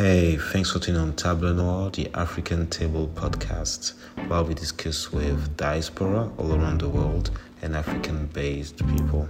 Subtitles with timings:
[0.00, 3.92] Hey, thanks for tuning on Table Noir, the African Table podcast,
[4.28, 7.30] where we discuss with diaspora all around the world
[7.60, 9.28] and African based people.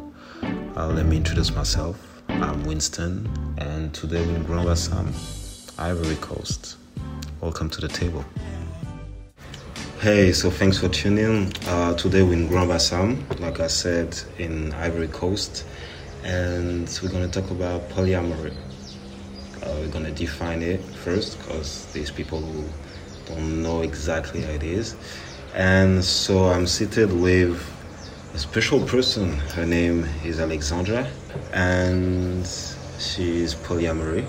[0.77, 2.23] Uh, let me introduce myself.
[2.29, 3.29] I'm Winston,
[3.59, 5.13] and today we're in Grand Bassam,
[5.77, 6.77] Ivory Coast.
[7.41, 8.25] Welcome to the table.
[9.99, 11.53] Hey, so thanks for tuning.
[11.67, 15.67] Uh, today we're in Grand Bassam, like I said, in Ivory Coast,
[16.23, 18.55] and we're going to talk about polyamory.
[19.63, 22.65] Uh, we're going to define it first because there's people who
[23.27, 24.97] don't know exactly how it is.
[25.55, 27.61] And so I'm seated with
[28.35, 29.33] a special person.
[29.55, 31.07] Her name is Alexandra,
[31.53, 32.47] and
[32.99, 34.25] she's polyamory.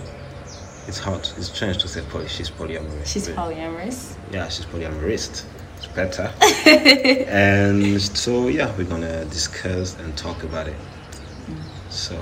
[0.88, 1.20] It's hard.
[1.38, 2.28] It's strange to say poly.
[2.28, 3.06] She's polyamorous.
[3.06, 4.16] She's polyamorous.
[4.32, 5.46] Yeah, she's polyamorous.
[5.78, 6.34] It's better.
[7.30, 10.76] and so yeah, we're gonna discuss and talk about it.
[11.90, 12.20] So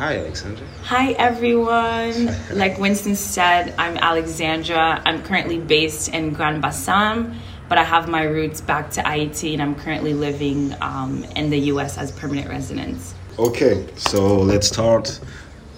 [0.00, 0.66] hi, Alexandra.
[0.84, 2.34] Hi, everyone.
[2.54, 5.02] like Winston said, I'm Alexandra.
[5.04, 7.34] I'm currently based in Grand Bassam,
[7.68, 11.58] but I have my roots back to Haiti, and I'm currently living um, in the
[11.72, 11.98] U.S.
[11.98, 13.12] as permanent residence.
[13.38, 15.20] Okay, so let's start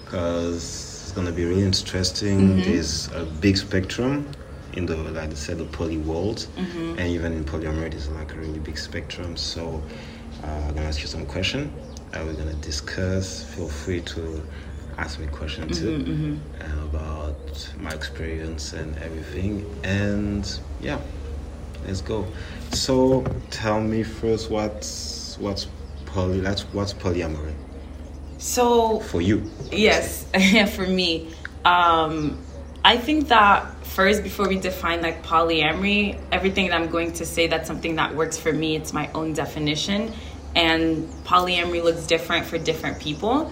[0.05, 0.63] because
[1.03, 2.61] it's gonna be really interesting.
[2.61, 4.25] There's a big spectrum
[4.71, 8.37] in the, like I said, the poly world, and even in polyamory, there's like a
[8.37, 9.35] really big spectrum.
[9.35, 9.83] So
[10.45, 11.92] uh, I'm gonna ask you some questions.
[12.13, 13.43] Uh, we're gonna discuss.
[13.55, 14.45] Feel free to
[14.97, 19.65] ask me questions too uh, about my experience and everything.
[19.83, 20.99] And yeah,
[21.87, 22.27] let's go.
[22.71, 25.67] So tell me first, what's what's
[26.05, 26.39] poly?
[26.39, 27.53] That's what's polyamory
[28.37, 29.49] So for you?
[29.71, 30.25] Yes,
[30.75, 31.33] for me.
[31.65, 32.37] Um,
[32.85, 37.47] I think that first, before we define like polyamory, everything that I'm going to say,
[37.47, 38.75] that's something that works for me.
[38.75, 40.13] It's my own definition.
[40.55, 43.51] And polyamory looks different for different people.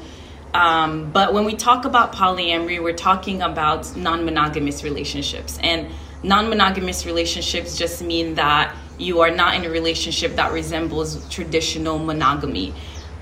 [0.53, 5.57] Um, but when we talk about polyamory, we're talking about non monogamous relationships.
[5.63, 5.88] And
[6.23, 11.97] non monogamous relationships just mean that you are not in a relationship that resembles traditional
[11.97, 12.73] monogamy.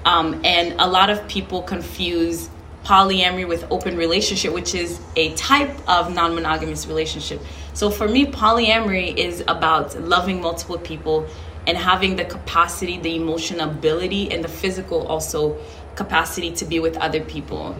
[0.05, 2.49] Um, and a lot of people confuse
[2.83, 7.41] polyamory with open relationship, which is a type of non monogamous relationship.
[7.73, 11.27] So for me, polyamory is about loving multiple people
[11.67, 15.57] and having the capacity, the emotional ability, and the physical also
[15.95, 17.75] capacity to be with other people.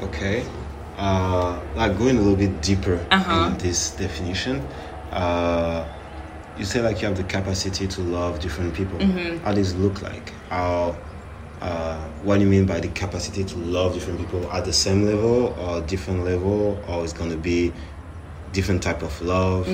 [0.00, 0.44] Okay.
[0.96, 3.46] Uh, like going a little bit deeper Uh-huh.
[3.52, 4.60] in this definition.
[5.12, 5.86] Uh,
[6.58, 8.98] you say like you have the capacity to love different people.
[8.98, 9.38] Mm-hmm.
[9.44, 10.32] How does it look like?
[10.50, 10.96] How?
[11.60, 15.04] Uh, what do you mean by the capacity to love different people at the same
[15.04, 17.72] level or different level, or it's gonna be
[18.52, 19.68] different type of love?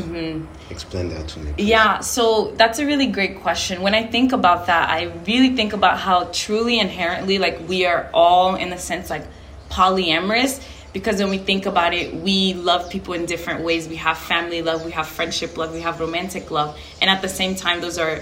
[0.71, 1.53] Explain that to me.
[1.53, 1.63] please.
[1.63, 1.69] Mm-hmm.
[1.69, 3.83] Yeah, so that's a really great question.
[3.83, 8.11] When I think about that, I really think about how truly inherently, like, we are
[8.13, 9.27] all, in a sense, like
[9.71, 10.63] polyamorous.
[10.93, 13.89] Because when we think about it, we love people in different ways.
[13.89, 16.79] We have family love, we have friendship love, we have romantic love.
[17.01, 18.21] And at the same time, those are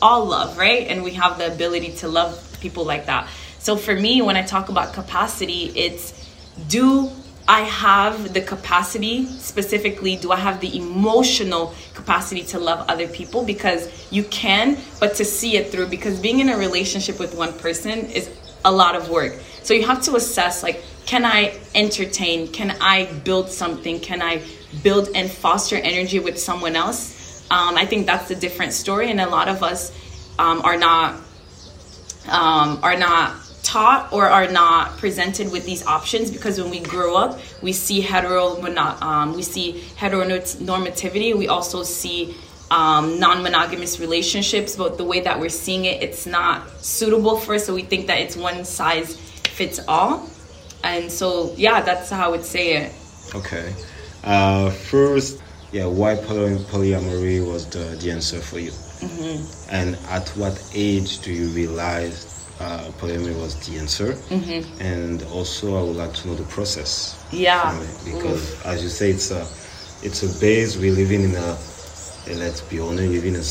[0.00, 0.86] all love, right?
[0.86, 3.28] And we have the ability to love people like that.
[3.58, 6.12] So for me, when I talk about capacity, it's
[6.68, 7.10] do
[7.48, 13.44] I have the capacity, specifically, do I have the emotional capacity to love other people?
[13.44, 17.52] Because you can, but to see it through, because being in a relationship with one
[17.54, 18.30] person is
[18.64, 19.34] a lot of work.
[19.62, 22.48] So you have to assess like, can I entertain?
[22.48, 23.98] Can I build something?
[24.00, 24.42] Can I
[24.82, 27.44] build and foster energy with someone else?
[27.50, 29.92] Um, I think that's a different story, and a lot of us
[30.38, 31.16] um, are not
[32.28, 37.16] um, are not taught or are not presented with these options because when we grow
[37.16, 41.36] up, we see hetero um, we see heteronormativity.
[41.36, 42.36] We also see
[42.70, 47.66] um, non-monogamous relationships, but the way that we're seeing it, it's not suitable for us.
[47.66, 49.16] So we think that it's one size
[49.48, 50.28] fits all,
[50.82, 52.92] and so yeah, that's how I would say it.
[53.34, 53.72] Okay.
[54.24, 58.70] Uh, first, yeah, why poly- polyamory was the, the answer for you?
[58.70, 59.74] Mm-hmm.
[59.74, 62.31] And at what age do you realize
[62.62, 64.14] uh, polyamory was the answer?
[64.30, 64.80] Mm-hmm.
[64.80, 67.18] And also, I would like to know the process.
[67.30, 67.74] Yeah.
[68.04, 69.42] because as you say, it's a
[70.02, 70.76] it's a base.
[70.76, 71.56] We're living in a,
[72.42, 73.44] let's be honest, we live in a,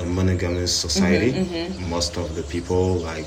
[0.00, 1.32] a monogamous society.
[1.32, 3.26] Mm-hmm, Most of the people, like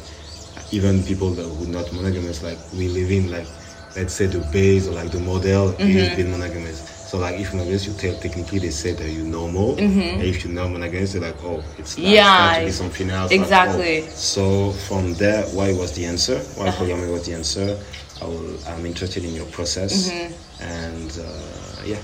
[0.72, 3.48] even people that were not monogamous, like we live in like
[3.96, 5.98] let's say the base or like the model Mm-hmm.
[5.98, 6.82] is being monogamous.
[7.08, 10.44] So like if you're against you tell technically they say that you're normal, and if
[10.44, 12.14] you're not monogamous, they're like oh it's Mm-hmm.
[12.14, 13.32] Yeah, it's to be something else.
[13.32, 14.02] like, exactly.
[14.04, 14.10] oh.
[14.10, 16.40] So from there, why was the answer?
[16.56, 17.80] Why polyamory was the answer?
[18.22, 20.64] I will, I'm interested in your process, Mm-hmm.
[20.64, 22.02] and uh, yeah.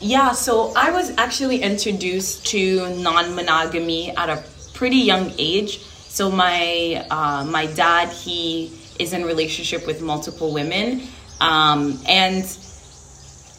[0.00, 4.42] Yeah, so I was actually introduced to non-monogamy at a
[4.72, 5.80] pretty young age.
[6.08, 11.02] So my uh, my dad, he is in relationship with multiple women,
[11.40, 12.44] um, and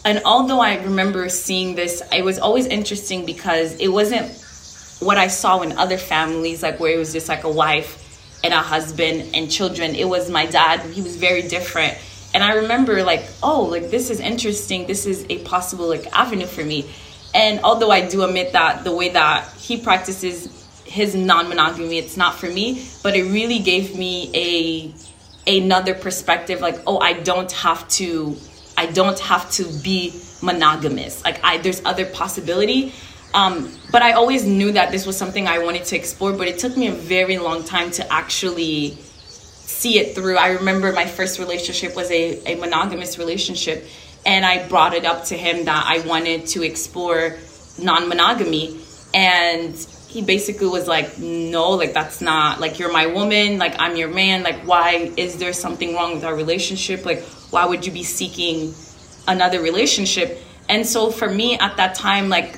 [0.06, 4.32] and although I remember seeing this, it was always interesting because it wasn't
[5.00, 8.06] what I saw in other families, like where it was just like a wife
[8.44, 9.96] and a husband and children.
[9.96, 10.82] It was my dad.
[10.92, 11.98] He was very different.
[12.34, 14.88] And I remember like, oh, like this is interesting.
[14.88, 16.90] This is a possible like avenue for me.
[17.34, 20.56] And although I do admit that the way that he practices
[20.86, 24.94] his non-monogamy, it's not for me, but it really gave me a
[25.48, 28.38] another perspective like, oh, I don't have to
[28.80, 31.22] I don't have to be monogamous.
[31.26, 32.94] Like I there's other possibility.
[33.34, 36.58] Um, but I always knew that this was something I wanted to explore, but it
[36.58, 40.38] took me a very long time to actually see it through.
[40.38, 43.86] I remember my first relationship was a, a monogamous relationship,
[44.26, 47.38] and I brought it up to him that I wanted to explore
[47.78, 48.80] non monogamy.
[49.14, 49.76] And
[50.10, 54.10] he basically was like, No, like that's not like you're my woman, like I'm your
[54.10, 57.06] man, like why is there something wrong with our relationship?
[57.06, 57.22] Like,
[57.52, 58.74] why would you be seeking
[59.28, 60.40] another relationship?
[60.68, 62.58] And so for me at that time, like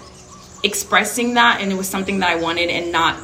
[0.64, 3.20] expressing that and it was something that I wanted and not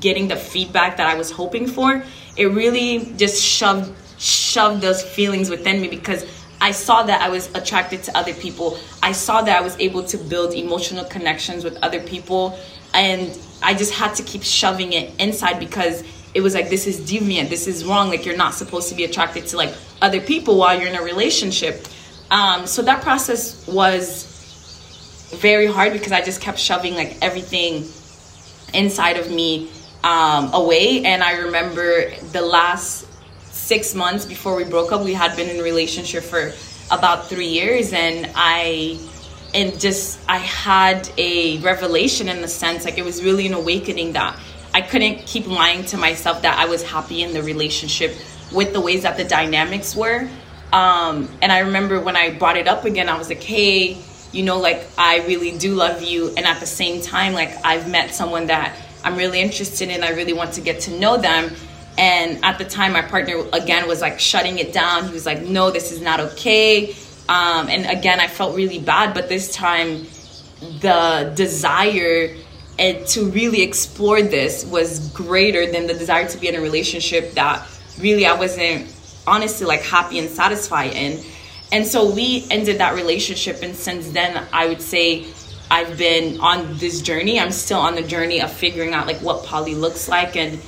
[0.00, 2.02] getting the feedback that I was hoping for,
[2.36, 6.26] it really just shoved shoved those feelings within me because
[6.60, 8.76] I saw that I was attracted to other people.
[9.00, 12.58] I saw that I was able to build emotional connections with other people
[12.94, 16.04] and I just had to keep shoving it inside because
[16.34, 19.04] it was like this is deviant, this is wrong, like you're not supposed to be
[19.04, 21.86] attracted to like other people while you're in a relationship.
[22.30, 24.26] Um, so that process was
[25.36, 27.86] very hard because I just kept shoving like everything
[28.74, 29.70] inside of me
[30.04, 31.04] um, away.
[31.04, 33.06] And I remember the last
[33.52, 36.52] six months before we broke up, we had been in a relationship for
[36.90, 38.98] about three years, and I
[39.54, 44.12] and just I had a revelation in the sense like it was really an awakening
[44.12, 44.38] that
[44.74, 48.14] I couldn't keep lying to myself that I was happy in the relationship
[48.52, 50.28] with the ways that the dynamics were.
[50.72, 53.96] Um, and I remember when I brought it up again, I was like, hey,
[54.32, 56.28] you know, like I really do love you.
[56.36, 60.10] And at the same time, like I've met someone that I'm really interested in, I
[60.10, 61.50] really want to get to know them.
[61.96, 65.06] And at the time, my partner again was like shutting it down.
[65.06, 66.94] He was like, no, this is not okay.
[67.28, 70.06] Um, and again, I felt really bad, but this time,
[70.80, 72.34] the desire
[72.78, 77.32] and to really explore this was greater than the desire to be in a relationship
[77.34, 77.66] that
[77.98, 78.94] really I wasn't
[79.26, 81.20] honestly like happy and satisfied in.
[81.72, 85.26] And so we ended that relationship and since then I would say
[85.70, 87.38] I've been on this journey.
[87.38, 90.58] I'm still on the journey of figuring out like what poly looks like and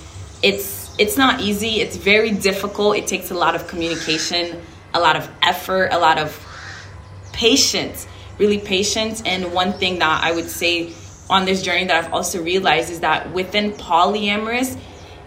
[0.43, 1.81] it's it's not easy.
[1.81, 2.97] It's very difficult.
[2.97, 4.61] It takes a lot of communication,
[4.93, 6.47] a lot of effort, a lot of
[7.33, 8.07] patience,
[8.39, 9.23] really patience.
[9.25, 10.93] And one thing that I would say
[11.29, 14.77] on this journey that I've also realized is that within polyamorous,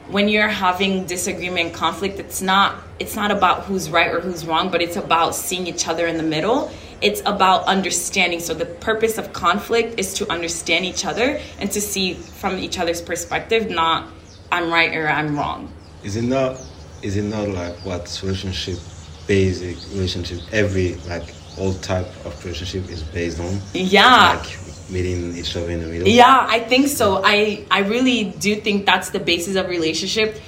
[0.09, 4.45] when you're having disagreement and conflict it's not it's not about who's right or who's
[4.45, 6.71] wrong but it's about seeing each other in the middle.
[7.01, 8.39] It's about understanding.
[8.39, 12.79] So the purpose of conflict is to understand each other and to see from each
[12.79, 14.07] other's perspective not
[14.51, 15.71] i'm right or i'm wrong.
[16.03, 16.61] Is it not
[17.01, 18.79] is it not like what relationship
[19.25, 24.39] basic relationship every like all type of relationship is based on yeah.
[24.39, 24.57] like
[24.89, 26.07] meeting each other in the middle.
[26.07, 27.21] Yeah i think so.
[27.23, 30.39] I i really do think that's the basis of relationship.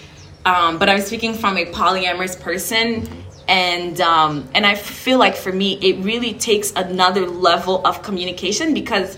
[0.45, 3.07] Um, but i'm speaking from a polyamorous person
[3.47, 8.73] and um, and i feel like for me it really takes another level of communication
[8.73, 9.17] because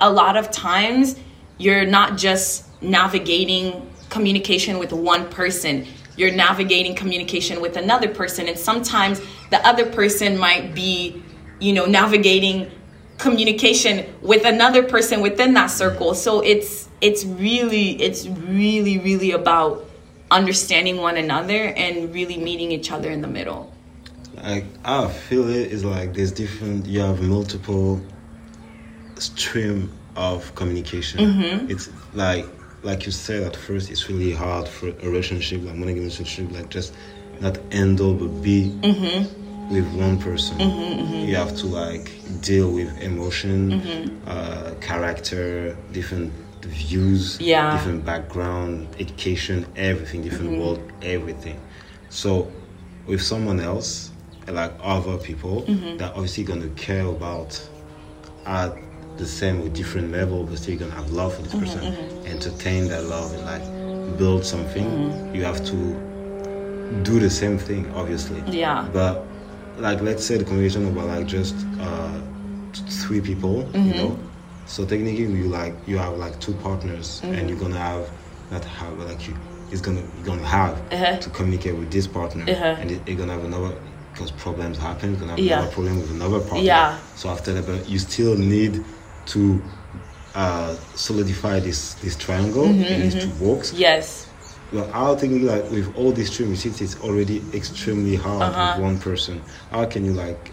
[0.00, 1.16] a lot of times
[1.58, 5.86] you're not just navigating communication with one person.
[6.16, 9.20] You're navigating communication with another person and sometimes
[9.50, 11.22] the other person might be
[11.60, 12.70] you know navigating
[13.18, 19.84] communication with another person within that circle so it's it's really it's really really about
[20.30, 23.72] understanding one another and really meeting each other in the middle
[24.44, 28.00] like i feel it is like there's different you have multiple
[29.16, 31.70] stream of communication Mm-hmm.
[31.70, 32.46] it's like
[32.82, 36.68] like you said at first it's really hard for a relationship like monogamous relationship like
[36.68, 36.94] just
[37.40, 39.47] not handle but be Mm-hmm.
[39.70, 40.58] With one person
[41.28, 42.10] you have to like
[42.40, 44.28] deal with emotion Mm-hmm.
[44.28, 46.32] uh, character different
[46.62, 47.72] views Yeah.
[47.72, 50.60] different background education everything different Mm-hmm.
[50.60, 51.58] world everything
[52.08, 52.50] so
[53.06, 54.10] with someone else
[54.48, 55.96] like other people Mm-hmm.
[55.98, 57.50] that obviously gonna care about
[58.46, 58.72] at
[59.18, 62.26] the same or different level but still you're gonna have love for this Mm-hmm, person
[62.26, 65.34] entertain that love and like build something Mm-hmm.
[65.36, 65.76] you have to
[67.02, 68.88] do the same thing obviously Yeah.
[68.92, 69.26] but
[69.78, 72.20] like let's say the conversation about like just uh
[72.74, 73.88] three people Mm-hmm.
[73.88, 74.18] you know
[74.64, 77.34] so technically you like you have like two partners Mm-hmm.
[77.34, 78.10] and you're gonna have
[78.50, 79.34] not have like you
[79.70, 81.16] it's gonna you're gonna have Uh-huh.
[81.18, 82.76] to communicate with this partner Uh-huh.
[82.80, 83.74] and it- you're gonna have another
[84.12, 85.10] because problems happen.
[85.10, 85.58] You're gonna have Yeah.
[85.58, 86.62] another problem with another partner.
[86.62, 86.98] Yeah.
[87.14, 88.84] So after that, but you still need
[89.26, 89.62] to
[90.34, 92.66] uh, solidify this this triangle.
[92.66, 93.28] Mm-hmm, It needs to
[94.72, 98.74] Well, I think like with all these three receipts, it's already extremely hard Uh-huh.
[98.76, 99.40] with one person.
[99.70, 100.50] How can you like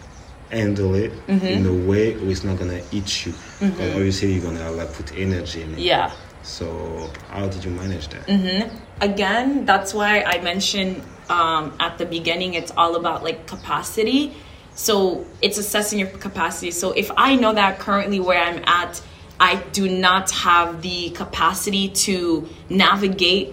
[0.52, 1.46] handle it Mm-hmm.
[1.46, 3.34] in a way where it's not gonna eat you?
[3.60, 5.80] Because obviously you're gonna like put energy in it.
[5.80, 6.12] Yeah.
[6.44, 8.26] So how did you manage that?
[8.28, 8.76] Mm-hmm.
[9.02, 14.32] again that's why i mentioned um, at the beginning it's all about like capacity
[14.74, 19.02] so it's assessing your capacity so if i know that currently where i'm at
[19.40, 23.48] i do not have the capacity to navigate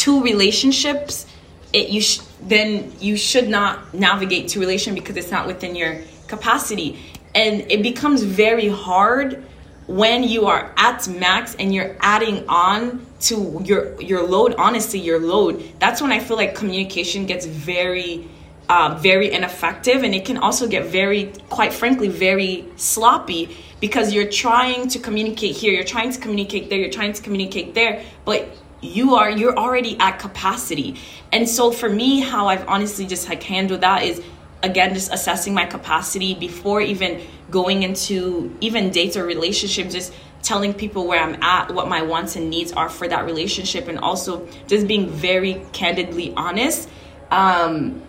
[0.00, 1.26] two relationships
[1.72, 6.00] it you sh- then you should not navigate two relation because it's not within your
[6.26, 6.98] capacity.
[7.34, 9.44] And it becomes very hard
[9.86, 15.18] when you are at max and you're adding on to your your load honestly your
[15.18, 15.54] load.
[15.78, 18.28] That's when i feel like communication gets very
[18.68, 23.42] uh, very ineffective and it can also get very quite frankly very sloppy
[23.80, 27.74] because you're trying to communicate here you're trying to communicate there you're trying to communicate
[27.74, 28.48] there but
[28.80, 30.96] you are you're already at capacity.
[31.32, 34.22] And so for me how i've honestly just like handled that is
[34.62, 37.20] again just assessing my capacity before even
[37.50, 42.36] going into even dates or relationships just telling people where i'm at what my wants
[42.36, 46.88] and needs are for that relationship and also just being very candidly honest.
[47.30, 48.02] Um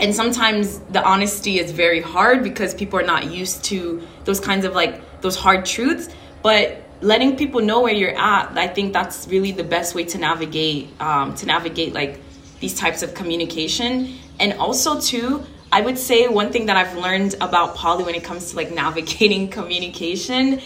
[0.00, 4.64] and sometimes the honesty is very hard because people are not used to those kinds
[4.64, 6.08] of like those hard truths
[6.42, 10.18] but letting people know where you're at i think that's really the best way to
[10.18, 12.20] navigate um, to navigate like
[12.60, 14.16] these types of communication.
[14.40, 18.24] And also too i would say one thing that i've learned about poly when it
[18.24, 20.60] comes to like navigating communication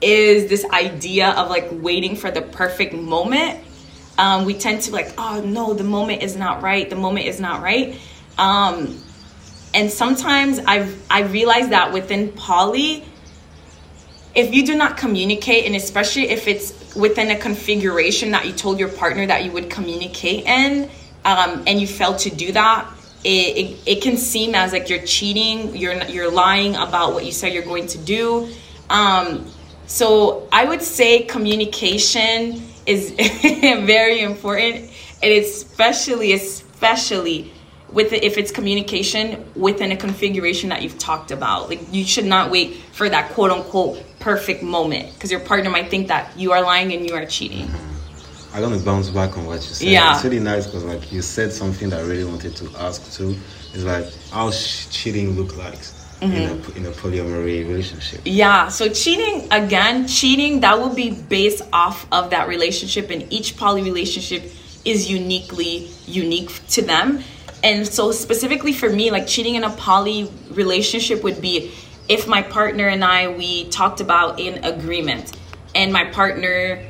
[0.00, 3.60] is this idea of like waiting for the perfect moment.
[4.18, 7.40] Um, we tend to like oh no the moment is not right the moment is
[7.40, 7.98] not right.
[8.38, 8.98] Um,
[9.74, 13.04] and sometimes I've I realized that within poly,
[14.34, 18.78] if you do not communicate, and especially if it's within a configuration that you told
[18.78, 20.88] your partner that you would communicate in,
[21.24, 22.88] um, and you fail to do that,
[23.24, 27.32] it, it, it can seem as like you're cheating, you're you're lying about what you
[27.32, 28.48] said you're going to do.
[28.88, 29.46] Um,
[29.86, 33.10] so I would say communication is
[33.50, 34.90] very important,
[35.22, 37.52] and especially especially
[37.92, 41.68] with it, if it's communication within a configuration that you've talked about.
[41.68, 45.90] Like you should not wait for that quote unquote perfect moment because your partner might
[45.90, 47.68] think that you are lying and you are cheating.
[48.52, 49.88] I'm gonna bounce back on what you said.
[49.88, 50.14] Yeah.
[50.14, 53.36] It's really nice because like you said something that I really wanted to ask too.
[53.72, 55.78] It's like how cheating look like
[56.20, 56.72] in Mm-hmm.
[56.72, 58.20] a in a polyamory relationship.
[58.24, 63.56] Yeah, so cheating again, cheating that will be based off of that relationship, and each
[63.56, 64.42] poly relationship
[64.84, 67.22] is uniquely unique to them.
[67.62, 71.72] And so, specifically for me, like cheating in a poly relationship would be
[72.08, 75.36] if my partner and I we talked about in agreement,
[75.74, 76.84] and my partner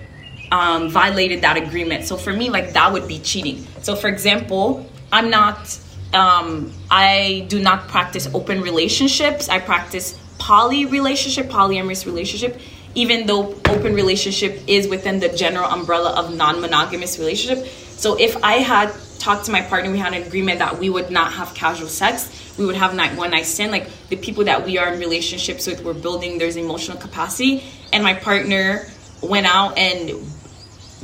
[0.50, 2.04] um, violated that agreement.
[2.04, 3.66] So for me, like that would be cheating.
[3.82, 5.78] So for example, I'm not,
[6.12, 9.48] um, I do not practice open relationships.
[9.48, 12.60] I practice poly relationship, polyamorous relationship.
[12.94, 17.64] Even though open relationship is within the general umbrella of non-monogamous relationship.
[17.66, 21.10] So if I had talked to my partner, we had an agreement that we would
[21.10, 22.54] not have casual sex.
[22.58, 23.70] We would have night one night stand.
[23.70, 26.38] Like the people that we are in relationships with, we're building.
[26.38, 27.62] There's emotional capacity,
[27.92, 28.86] and my partner
[29.22, 30.12] went out and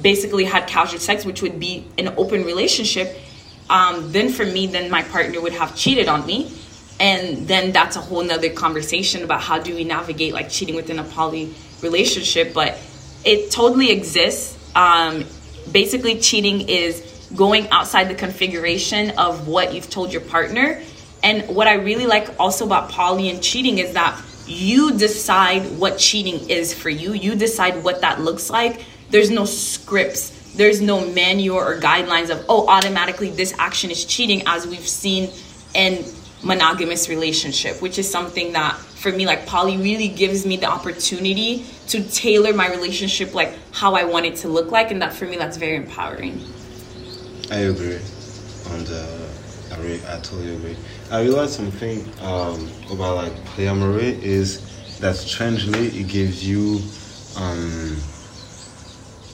[0.01, 3.17] basically had casual sex, which would be an open relationship,
[3.69, 6.53] um, then for me, then my partner would have cheated on me.
[6.99, 10.99] And then that's a whole nother conversation about how do we navigate like cheating within
[10.99, 12.55] a poly relationship.
[12.55, 12.79] But
[13.25, 14.57] it totally exists.
[14.75, 15.25] Um,
[15.73, 17.03] basically, cheating is
[17.35, 20.83] going outside the configuration of what you've told your partner.
[21.23, 25.99] And what I really like also about poly and cheating is that you decide what
[25.99, 27.15] cheating is for you.
[27.15, 28.85] You decide what that looks like.
[29.11, 30.31] There's no scripts.
[30.55, 35.31] There's no manual or guidelines of oh automatically this action is cheating as we've seen
[35.75, 36.05] in
[36.43, 41.67] monogamous relationship, which is something that for me like poly really gives me the opportunity
[41.89, 45.27] to tailor my relationship like how I want it to look like and that for
[45.27, 46.41] me that's very empowering.
[47.51, 48.01] I agree,
[48.65, 49.29] and uh,
[49.71, 50.77] I really, I totally agree.
[51.11, 54.63] I realized something um, about like polyamory is
[54.99, 56.93] that strangely it gives you
[57.37, 58.03] um,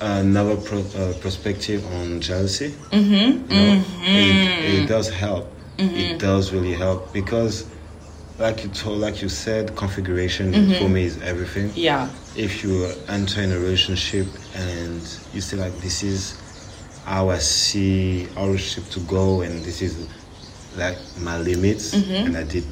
[0.00, 2.76] another pro- uh, perspective on jealousy.
[2.90, 3.50] Mm-hmm.
[3.50, 5.58] You know, it, it does help.
[5.78, 7.66] It does really help because,
[8.38, 12.10] like you told, like you said, configuration for me is everything Yeah.
[12.34, 15.02] if you enter in a relationship and
[15.32, 16.41] you say like this is
[17.04, 20.06] how I see our relationship to go and this is
[20.76, 22.26] like my limits, Mm-hmm.
[22.26, 22.64] and I did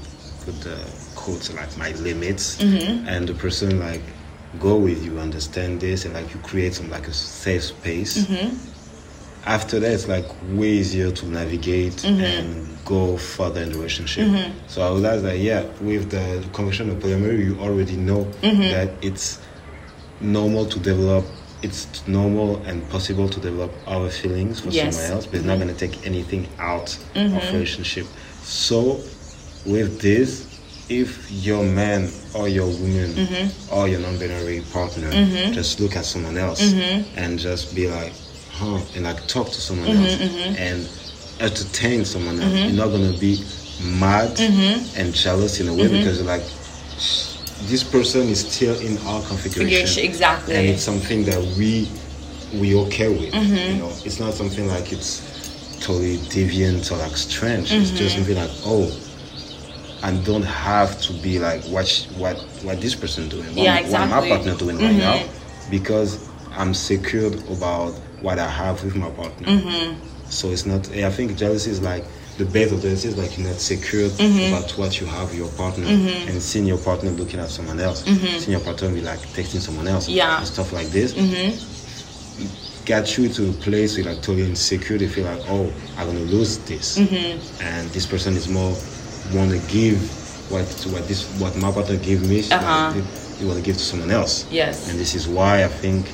[0.44, 0.78] put the
[1.14, 3.06] quotes like my limits, Mm-hmm.
[3.08, 4.02] and the person like
[4.58, 8.26] go with you, understand this, and like you create some like a safe space.
[8.26, 8.56] Mm-hmm.
[9.46, 12.20] After that, it's like way easier to navigate Mm-hmm.
[12.20, 14.26] and go further in the relationship.
[14.66, 18.62] So I realized that yeah, with the convention of polyamory, you already know Mm-hmm.
[18.70, 19.40] that it's
[20.20, 21.24] normal to develop
[21.62, 24.76] it's normal and possible to develop our feelings for Yes.
[24.82, 24.90] Mm-hmm.
[24.92, 28.06] someone else but it's not going to take anything out of relationship
[28.42, 29.00] so
[29.66, 30.46] with this
[30.88, 33.74] if your man or your woman Mm-hmm.
[33.74, 35.10] or your non-binary partner
[35.52, 37.18] just look at someone else Mm-hmm.
[37.18, 38.12] and just be like
[38.52, 40.88] huh and like talk to someone Mm-hmm, else and
[41.40, 43.36] entertain someone else you're not going to be
[44.00, 44.98] mad Mm-hmm.
[45.00, 46.42] and jealous in a way because you're like
[47.62, 50.54] this person is still in our configuration exactly.
[50.54, 51.88] and it's something that we
[52.58, 53.72] we okay with Mm-hmm.
[53.74, 57.96] you know it's not something like it's totally deviant or like strange it's Mm-hmm.
[57.96, 58.90] just something like oh
[60.02, 63.74] and don't have to be like what sh- what what this person doing what, Yeah,
[63.74, 64.30] what my exactly.
[64.30, 64.36] Mm-hmm.
[64.44, 65.22] partner doing right now
[65.70, 70.28] because I'm secured about what I have with my partner Mm-hmm.
[70.30, 72.04] so it's not I think jealousy is like
[72.38, 74.54] the base of jealousy is like you're not secure Mm-hmm.
[74.54, 78.52] about what you have your partner and seeing your partner looking at someone else seeing
[78.52, 80.16] your partner be like texting someone else Mm-hmm.
[80.16, 80.38] Yeah.
[80.38, 81.12] and stuff like this
[82.86, 86.06] get you to a place where you're like totally insecure they feel like oh i'm
[86.06, 87.62] gonna lose this Mm-hmm.
[87.62, 88.72] and this person is more
[89.34, 89.98] want to give
[90.50, 92.92] what what this what my partner gave me Uh-huh.
[93.38, 94.88] they want to give to someone else Yes.
[94.90, 96.06] and this is why i think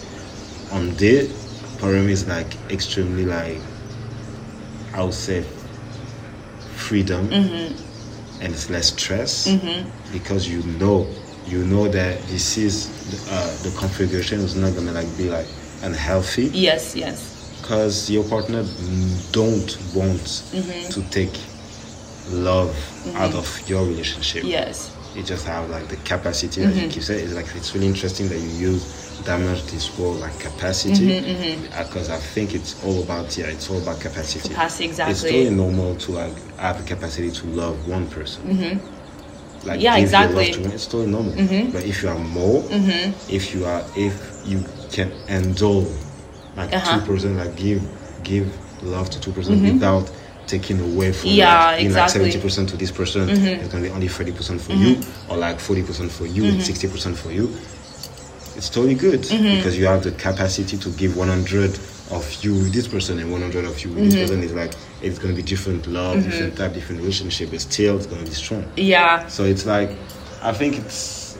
[0.73, 1.31] on this
[1.79, 3.61] polyamory is like extremely like
[4.93, 5.45] i would say
[6.91, 8.43] freedom Mm-hmm.
[8.43, 9.33] and it's less stress
[10.13, 11.07] because you know
[11.47, 12.75] you know that this is
[13.31, 15.47] uh, the configuration is not gonna like be like
[15.83, 17.17] unhealthy Yes, yes.
[17.61, 18.63] because your partner
[19.33, 20.89] don't want Mm-hmm.
[20.95, 21.35] to take
[22.31, 22.75] love
[23.17, 24.91] out of your relationship Yes.
[25.15, 26.85] you just have like the capacity as Mm-hmm.
[26.85, 28.83] you keep saying it's like it's really interesting that you use
[29.25, 33.79] much this word like capacity Mm-hmm, because i think it's all about yeah it's all
[33.79, 35.13] about capacity Capacity, exactly.
[35.13, 38.43] it's totally normal to like have the capacity to love one person
[39.65, 39.81] like Mm-hmm.
[39.81, 40.37] Yeah, give exactly.
[40.37, 41.33] love to it's totally normal
[41.73, 42.63] but if you are more
[43.29, 44.15] if you are if
[44.47, 45.89] you can indulge
[46.57, 46.97] like Uh-huh.
[46.97, 47.01] Mm-hmm.
[47.07, 47.83] two person like give
[48.23, 48.47] give
[48.83, 50.11] love to two person without
[50.47, 52.23] taking away from Yeah, like, exactly.
[52.23, 56.11] like 70% to this person it's gonna be only 30% for you or like 40%
[56.11, 57.49] for you and 60% for you
[58.57, 59.57] it's totally good mm-hmm.
[59.57, 61.79] because you have the capacity to give 100
[62.11, 64.23] of you with this person and 100 of you with this mm-hmm.
[64.23, 64.43] person.
[64.43, 66.31] Is like it's going to be different love mm-hmm.
[66.31, 68.65] different type different relationship but still it's going to be strong.
[68.77, 69.27] Yeah.
[69.27, 69.91] so it's like
[70.43, 71.39] i think it's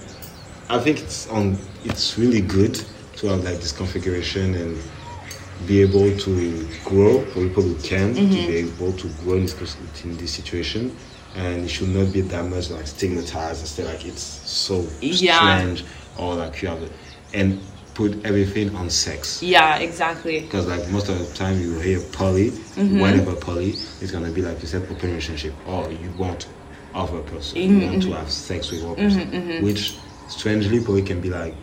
[0.69, 2.75] i think it's on it's really good
[3.17, 4.83] to have like this configuration and
[5.67, 9.77] be able to grow for people who can to be able to grow in this
[10.05, 10.95] in this situation.
[11.35, 15.59] And it should not be that much like stigmatized and say like it's so Yeah.
[15.59, 15.85] strange
[16.19, 16.83] or like you have
[17.37, 17.61] and
[17.95, 20.41] put everything on sex Yeah, exactly.
[20.41, 23.01] because like most of the time you hear poly Mm-hmm.
[23.01, 23.71] whatever poly
[24.01, 26.47] it's gonna be like you said open relationship or you want
[26.95, 29.83] other person Mm-hmm, you want to have sex with one person which
[30.29, 31.55] strangely poly can be like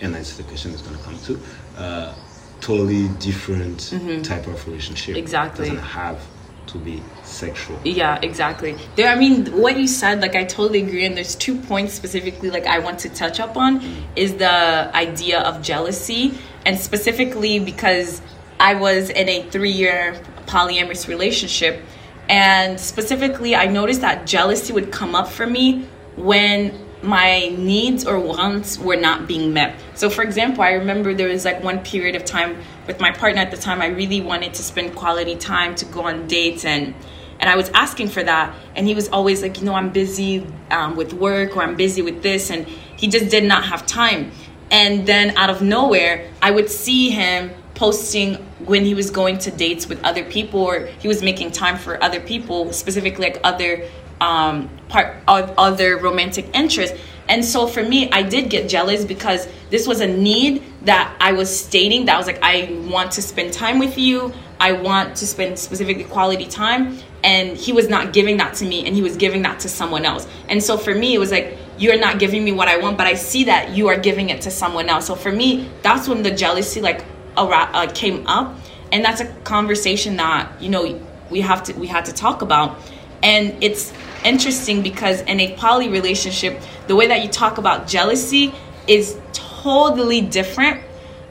[0.00, 1.32] and that's the question that's gonna come to
[1.78, 2.14] uh,
[2.60, 3.78] totally different
[4.24, 5.24] type of relationship Mm-hmm.
[5.24, 5.68] Exactly.
[5.70, 6.18] doesn't have
[6.66, 8.76] to be sexual Yeah, exactly.
[8.96, 11.04] There, I mean, what you said, like, I totally agree.
[11.04, 14.02] And there's two points specifically, like, I want to touch up on mm.
[14.14, 18.22] is the idea of jealousy, and specifically because
[18.58, 21.82] I was in a three-year polyamorous relationship,
[22.28, 28.18] and specifically, I noticed that jealousy would come up for me when my needs or
[28.18, 29.76] wants were not being met.
[29.94, 33.40] So, for example, I remember there was like one period of time with my partner
[33.40, 36.94] at the time, I really wanted to spend quality time to go on dates and
[37.38, 40.46] and I was asking for that, and he was always like, you know, I'm busy
[40.70, 42.66] um, with work or I'm busy with this, and
[42.96, 44.30] he just did not have time.
[44.70, 49.50] And then out of nowhere, I would see him posting when he was going to
[49.50, 53.86] dates with other people or he was making time for other people, specifically like other
[54.20, 56.98] um, part of other romantic interests.
[57.28, 61.32] And so for me, I did get jealous because this was a need that I
[61.32, 64.32] was stating that I was like, I want to spend time with you.
[64.60, 66.98] I want to spend specifically quality time.
[67.24, 70.04] And he was not giving that to me and he was giving that to someone
[70.04, 70.28] else.
[70.48, 73.06] And so for me, it was like, you're not giving me what I want, but
[73.06, 75.06] I see that you are giving it to someone else.
[75.06, 77.04] So for me, that's when the jealousy like
[77.36, 78.56] uh, came up.
[78.92, 82.78] And that's a conversation that, you know, we have to, we had to talk about.
[83.22, 83.92] And it's
[84.24, 88.54] interesting because in a poly relationship, the way that you talk about jealousy
[88.86, 90.82] is totally different.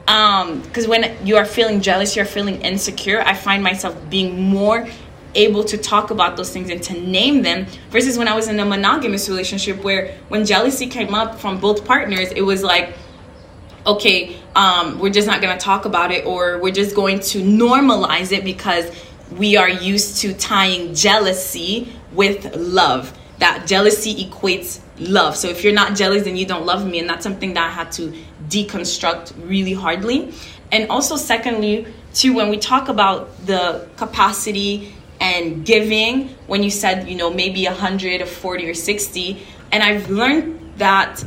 [0.08, 3.20] Um, because when you are feeling jealous, you're feeling insecure.
[3.22, 4.86] I find myself being more
[5.34, 8.58] able to talk about those things and to name them versus when I was in
[8.58, 12.96] a monogamous relationship where when jealousy came up from both partners, it was like,
[13.86, 17.42] okay, um, we're just not going to talk about it or we're just going to
[17.42, 18.90] normalize it because
[19.32, 23.16] we are used to tying jealousy with love.
[23.38, 25.36] That jealousy equates love.
[25.36, 26.98] So if you're not jealous, then you don't love me.
[26.98, 28.12] And that's something that I had to
[28.48, 30.32] deconstruct really hardly.
[30.72, 37.08] And also, secondly, too, when we talk about the capacity and giving, when you said,
[37.08, 41.24] you know, maybe 100 or 40 or 60, and I've learned that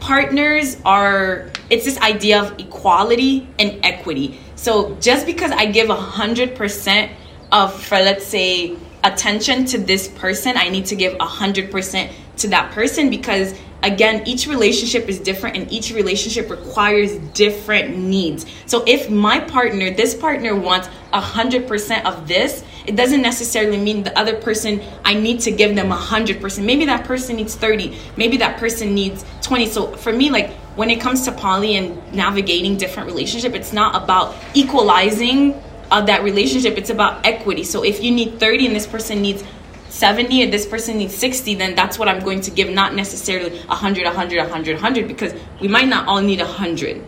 [0.00, 4.40] partners are, it's this idea of equality and equity.
[4.56, 7.10] So just because I give 100%
[7.52, 8.76] of, for let's say,
[9.12, 14.46] attention to this person, I need to give 100% to that person because again each
[14.46, 18.46] relationship is different and each relationship requires different needs.
[18.66, 24.16] So if my partner this partner wants 100% of this it doesn't necessarily mean the
[24.18, 28.58] other person i need to give them 100% maybe that person needs 30 maybe that
[28.58, 33.08] person needs 20 so for me like when it comes to poly and navigating different
[33.08, 35.54] relationship it's not about equalizing
[35.90, 37.64] uh, that relationship it's about equity.
[37.64, 39.44] So if you need 30 and this person needs
[39.88, 43.60] 70 and this person needs 60 then that's what i'm going to give not necessarily
[43.60, 47.02] 100 100 100 100 because we might not all need 100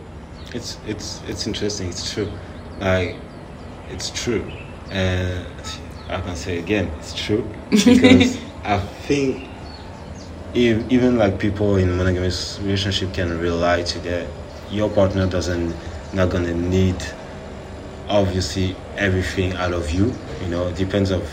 [0.53, 2.31] it's it's it's interesting it's true.
[2.79, 3.15] Like
[3.89, 4.51] it's true.
[4.89, 5.45] And
[6.09, 7.47] i can say again it's true.
[7.69, 9.47] Because i think
[10.53, 14.27] if, even like people in monogamous relationship can rely to that
[14.71, 15.75] your partner doesn't
[16.13, 16.95] not gonna need
[18.09, 21.23] obviously everything out of you you know it depends of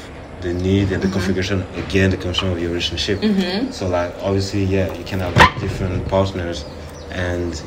[0.42, 1.12] the need and the mm-hmm.
[1.12, 3.70] configuration again the configuration of your relationship mm-hmm.
[3.70, 6.64] so like obviously yeah you can have different partners
[7.10, 7.62] and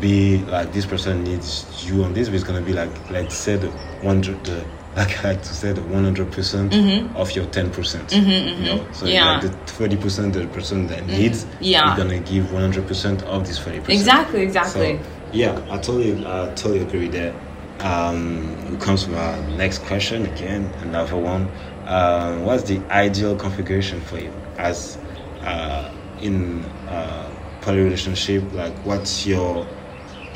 [0.00, 3.62] be like this person needs you on this but it's gonna be like like said
[4.02, 4.64] one the
[4.96, 7.16] like I like to say the 100 percent mm-hmm.
[7.16, 8.62] of your 10 percent mm-hmm, mm-hmm.
[8.62, 9.32] you know so yeah.
[9.32, 11.10] like the 30 percent the person that mm-hmm.
[11.10, 15.60] needs yeah you're gonna give 100 percent of this 30 percent exactly exactly so, yeah
[15.70, 17.34] I totally I totally agree with that
[17.82, 21.48] um, it comes from our next question again another one.
[21.86, 24.98] Uh, what's the ideal configuration for you as
[25.42, 25.90] uh,
[26.20, 27.30] in uh,
[27.62, 28.44] poly relationship?
[28.52, 29.66] Like what's your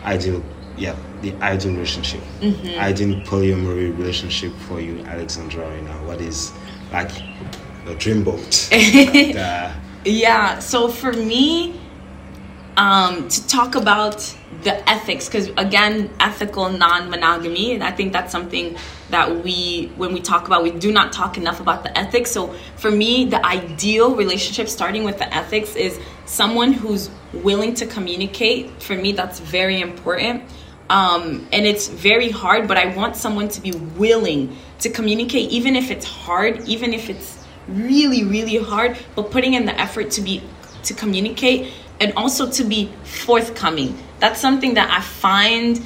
[0.04, 0.42] ideal
[0.76, 2.20] yeah the ideal relationship?
[2.40, 2.80] Mm-hmm.
[2.80, 6.52] ideal polyamory relationship for you alexandra right now what is
[6.92, 7.11] like
[7.85, 8.68] the dream boat?
[10.04, 11.80] Yeah so for me
[12.77, 18.77] um, to talk about the ethics because again ethical non-monogamy and i think that's something
[19.11, 22.31] that we when we talk about we do not talk enough about the ethics.
[22.31, 27.87] So for me the ideal relationship starting with the ethics is someone who's willing to
[27.87, 28.83] communicate.
[28.83, 30.43] For me that's very important.
[30.91, 35.77] Um, and it's very hard but i want someone to be willing to communicate even
[35.77, 40.21] if it's hard even if it's really really hard but putting in the effort to
[40.21, 40.43] be
[40.83, 43.98] to communicate and also to be forthcoming.
[44.20, 45.85] That's something that I find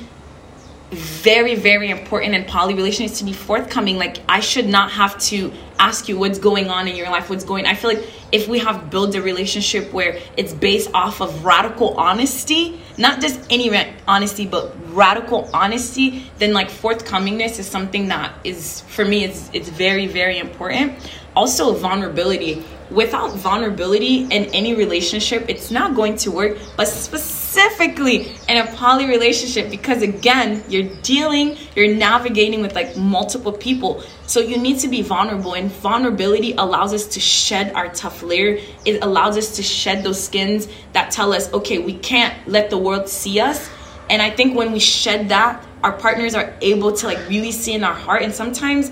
[0.91, 5.53] very very important in poly relationships to be forthcoming like i should not have to
[5.79, 8.59] ask you what's going on in your life what's going i feel like if we
[8.59, 13.71] have built a relationship where it's based off of radical honesty not just any
[14.07, 19.69] honesty but radical honesty then like forthcomingness is something that is for me it's it's
[19.69, 20.93] very very important
[21.35, 28.57] also vulnerability without vulnerability in any relationship, it's not going to work, but specifically in
[28.57, 34.03] a poly relationship, because again, you're dealing, you're navigating with like multiple people.
[34.29, 38.59] So you need to be vulnerable, and vulnerability allows us to shed our tough layer.
[38.85, 42.77] It allows us to shed those skins that tell us, okay, we can't let the
[42.77, 43.71] world see us.
[44.11, 47.73] And I think when we shed that, our partners are able to like really see
[47.73, 48.21] in our heart.
[48.21, 48.91] And sometimes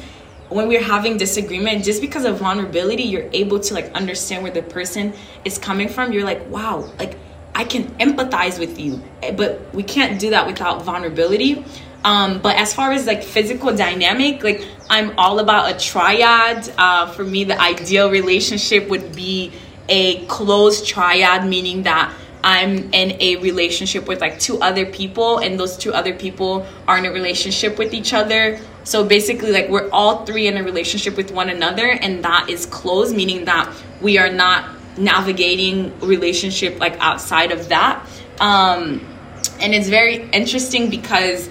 [0.48, 4.62] when we're having disagreement just because of vulnerability you're able to like understand where the
[4.62, 5.12] person
[5.44, 7.18] is coming from you're like wow like
[7.56, 11.64] i can empathize with you eh, but we can't do that without vulnerability
[12.06, 17.06] um, but as far as like physical dynamic like i'm all about a triad uh,
[17.12, 19.52] for me the ideal relationship would be
[19.88, 22.12] a closed triad meaning that
[22.46, 26.96] I'm in a relationship with like two other people, and those two other people are
[26.96, 28.60] in a relationship with each other.
[28.84, 32.64] So basically, like we're all three in a relationship with one another, and that is
[32.66, 38.06] closed, meaning that we are not navigating relationship like outside of that.
[38.38, 39.04] Um,
[39.58, 41.50] and it's very interesting because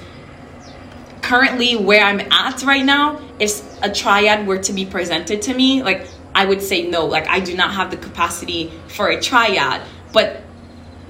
[1.26, 5.82] currently where I'm at right now, if a triad were to be presented to me,
[5.82, 9.82] like I would say no, like I do not have the capacity for a triad.
[10.14, 10.44] But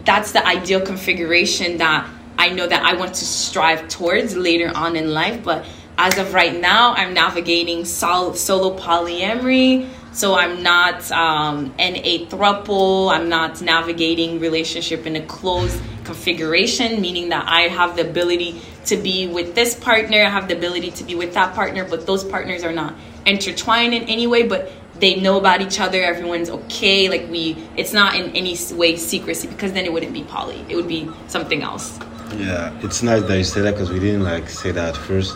[0.06, 4.96] that's the ideal configuration that I know that I want to strive towards later on
[4.96, 5.44] in life.
[5.44, 5.66] But
[5.98, 9.90] as of right now, I'm navigating sol- solo polyamory.
[10.16, 13.12] So I'm not um, an a thruple.
[13.12, 18.96] I'm not navigating relationship in a closed configuration, meaning that I have the ability to
[18.96, 22.24] be with this partner, I have the ability to be with that partner, but those
[22.24, 24.44] partners are not intertwined in any way.
[24.44, 26.02] But they know about each other.
[26.02, 27.10] Everyone's okay.
[27.10, 30.64] Like we, it's not in any way secrecy because then it wouldn't be poly.
[30.70, 32.00] It would be something else.
[32.38, 35.36] Yeah, it's nice that you say that because we didn't like say that first.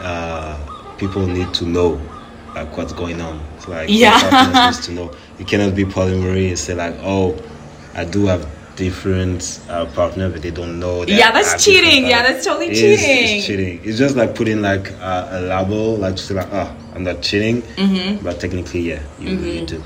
[0.00, 0.58] Uh,
[0.98, 1.98] people need to know
[2.54, 3.40] like what's going on.
[3.56, 5.14] It's like yeah, needs to know.
[5.38, 7.36] You cannot be polyamory and say like, oh,
[7.94, 11.04] I do have different uh, partner, but they don't know.
[11.04, 12.06] That yeah, that's cheating.
[12.06, 13.36] Yeah, that's totally it's, cheating.
[13.38, 13.80] It's cheating.
[13.84, 17.22] It's just like putting like uh, a label, like to say like, oh, I'm not
[17.22, 18.24] cheating, mm-hmm.
[18.24, 19.46] but technically, yeah, you, mm-hmm.
[19.46, 19.82] you do.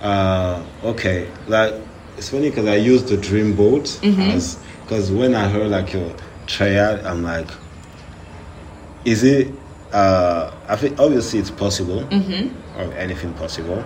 [0.00, 1.74] Uh, okay, like
[2.16, 4.20] it's funny because I use the dream boat mm-hmm.
[4.20, 6.14] as because when I heard like your
[6.46, 7.48] triad, I'm like,
[9.04, 9.52] is it?
[9.92, 12.80] Uh, I think obviously it's possible, mm-hmm.
[12.80, 13.84] or anything possible.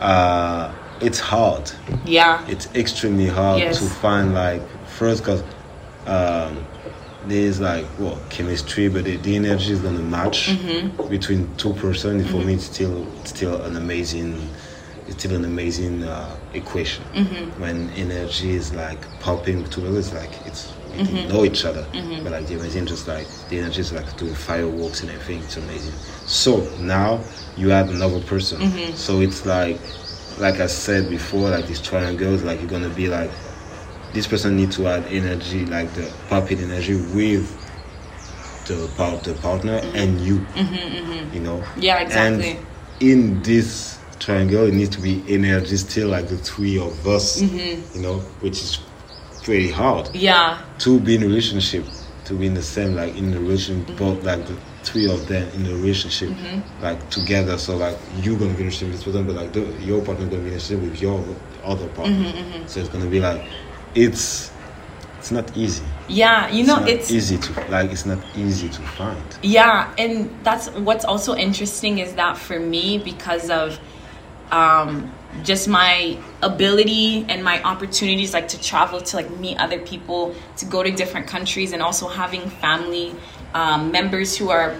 [0.00, 1.70] Uh, it's hard.
[2.04, 2.44] Yeah.
[2.48, 3.78] It's extremely hard yes.
[3.78, 5.42] to find like first because
[6.06, 6.64] um,
[7.26, 11.08] there's like well chemistry, but the, the energy is gonna match mm-hmm.
[11.08, 12.20] between two person.
[12.20, 12.30] Mm-hmm.
[12.30, 14.48] For me, it's still it's still an amazing
[15.06, 17.04] it's still an amazing uh, equation.
[17.14, 17.60] Mm-hmm.
[17.60, 21.28] When energy is like popping together, it's like it's we Mm-hmm.
[21.28, 22.22] know each other, Mhm.
[22.22, 25.42] but like the amazing just like the energy is like doing fireworks and everything.
[25.44, 25.92] It's amazing.
[26.26, 27.20] So now
[27.56, 28.94] you add another person, Mhm.
[28.94, 29.78] so it's like
[30.38, 33.30] like I said before, like these triangles, like you're gonna be like
[34.14, 37.46] this person need to add energy, like the popping energy with
[38.66, 41.62] the part the partner and you, Mm-hmm, you know.
[41.76, 42.50] Yeah, exactly.
[42.50, 42.58] And
[43.00, 47.96] in this triangle, it needs to be energy still like the three of us, Mm-hmm.
[47.96, 48.78] you know, which is
[49.48, 50.62] pretty hard yeah.
[50.78, 51.82] to be in a relationship,
[52.26, 53.96] to be in the same like in the relationship, Mm-hmm.
[53.96, 56.30] both like the three of them in a relationship,
[56.82, 57.56] like together.
[57.56, 60.02] So like you're gonna be in a relationship with this person, but like the, your
[60.04, 61.24] partner gonna be in a relationship with your
[61.64, 62.14] other partner.
[62.14, 63.42] Mm-hmm, So it's gonna be like
[63.94, 64.52] it's
[65.18, 65.84] it's not easy.
[66.08, 69.38] Yeah, you know, not it's easy to like it's not easy to find.
[69.42, 73.80] Yeah, and that's what's also interesting is that for me, because of
[74.52, 75.10] um,
[75.42, 80.64] just my ability and my opportunities, like to travel to like meet other people, to
[80.66, 83.14] go to different countries, and also having family
[83.54, 84.74] um, members who are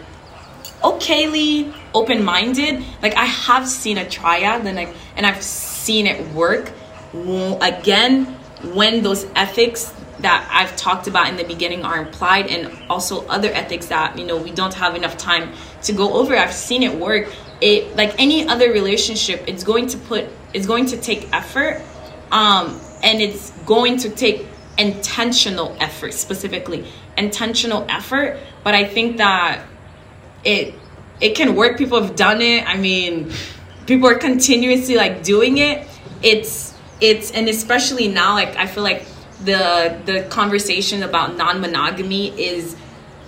[0.83, 2.85] okayly open-minded.
[3.03, 6.73] Like I have seen a triad, and like, and I've seen it work.
[7.15, 8.27] Again,
[8.75, 13.51] when those ethics that I've talked about in the beginning are implied, and also other
[13.53, 16.37] ethics that you know we don't have enough time to go over.
[16.37, 17.33] I've seen it work.
[17.61, 21.83] It like any other relationship, it's going to put, it's going to take effort,
[22.33, 24.47] um, and it's going to take
[24.79, 26.87] intentional effort specifically
[27.19, 28.39] intentional effort.
[28.65, 29.65] But I think that
[30.45, 30.75] it
[31.21, 31.77] it can work.
[31.77, 32.67] People have done it.
[32.67, 33.33] I mean,
[33.87, 35.87] people are continuously like doing it.
[36.23, 39.05] It's it's and especially now, like I feel like
[39.45, 42.75] the the conversation about non-monogamy is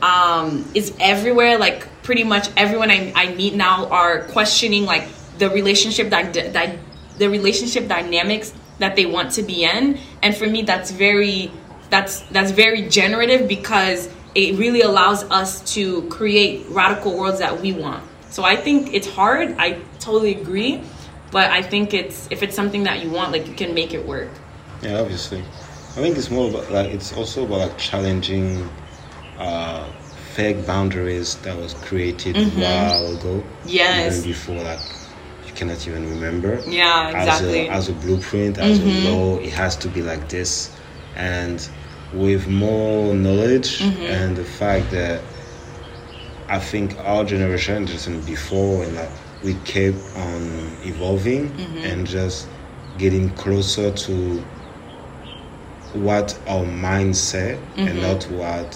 [0.02, 5.06] um is everywhere like pretty much everyone I, I meet now are questioning like
[5.38, 6.76] the relationship that that
[7.20, 9.98] the relationship dynamics that they want to be in.
[10.22, 11.52] And for me that's very
[11.90, 17.72] that's that's very generative because it really allows us to create radical worlds that we
[17.72, 18.02] want.
[18.30, 19.54] So i think it's hard.
[19.58, 20.82] I totally agree.
[21.30, 24.04] But i think it's if it's something that you want like you can make it
[24.04, 24.30] work.
[24.82, 25.40] Yeah, obviously.
[25.40, 28.68] I think it's more about like it's also about like challenging
[29.38, 29.84] uh,
[30.34, 33.44] fake boundaries that was created a while ago.
[33.66, 34.18] Yes.
[34.18, 34.80] Even before like
[35.60, 36.58] cannot even remember.
[36.66, 39.08] yeah exactly As a, as a blueprint, as a mm-hmm.
[39.08, 40.74] law, it has to be like this.
[41.16, 41.68] And
[42.14, 44.02] with more knowledge mm-hmm.
[44.02, 45.22] and the fact that
[46.48, 49.10] I think our generation, just in before, and like
[49.44, 50.42] we kept on
[50.82, 51.78] evolving mm-hmm.
[51.88, 52.48] and just
[52.96, 54.42] getting closer to
[55.92, 58.68] what our mind said and not what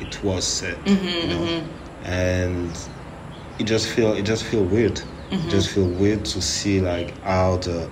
[0.00, 0.76] it was said.
[0.86, 1.64] you know?
[2.02, 2.76] And
[3.60, 5.00] it just feel it just feel weird.
[5.32, 7.88] It just feel weird to see like how the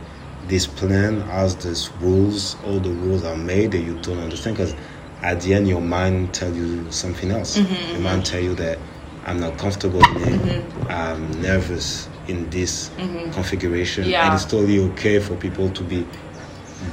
[0.49, 4.75] this plan, how these rules, all the rules are made that you don't understand because
[5.23, 7.57] at the end your mind tell you something else.
[7.59, 8.33] Mm-hmm, your mind mm-hmm.
[8.33, 8.79] tell you that
[9.27, 10.65] I'm not comfortable in it.
[10.91, 12.91] I'm nervous in this
[13.33, 14.27] configuration, Yeah.
[14.27, 16.07] and it's totally okay for people to be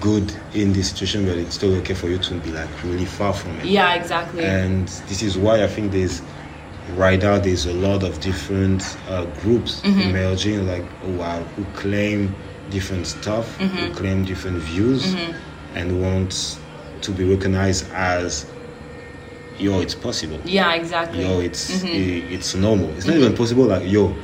[0.02, 3.34] good in this situation, but it's totally okay for you to be like really far
[3.34, 3.66] from it.
[3.66, 6.22] yeah exactly And this is why I think there's
[6.96, 10.02] right now there's a lot of different uh, groups mm-hmm.
[10.02, 12.34] emerging, like oh wow, who claim
[12.70, 13.94] different stuff, who mm-hmm.
[13.94, 15.78] claim different views, mm-hmm.
[15.78, 16.60] and want
[17.02, 18.46] to be recognized as
[19.60, 20.40] yo, it's possible.
[20.46, 21.22] Yeah, exactly.
[21.22, 22.90] Yo, it's i- it's normal.
[22.92, 23.66] It's not even possible.
[23.66, 24.16] Like yo,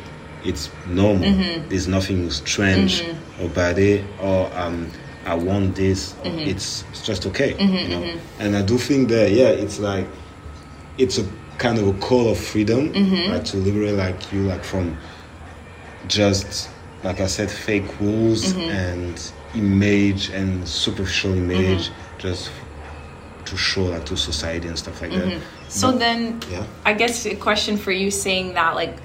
[0.43, 1.31] it's normal.
[1.69, 3.03] There's nothing strange
[3.39, 4.89] about it, or um,
[5.25, 6.15] I want this.
[6.23, 7.55] It's, it's just okay.
[7.59, 8.19] You know.
[8.39, 10.07] And I do think that yeah, it's like
[10.97, 11.25] it's a
[11.63, 13.31] kind of a call of freedom, mm-hmm.
[13.31, 14.97] like to liberate like you like from
[16.09, 16.69] just
[17.03, 18.69] like I said, fake rules mm-hmm.
[18.69, 22.19] and image and superficial image, mm-hmm.
[22.19, 22.51] just
[23.45, 25.41] to show like to society and stuff like that.
[25.69, 26.65] So But- then, yeah.
[26.85, 28.97] I guess a question for you saying that, like,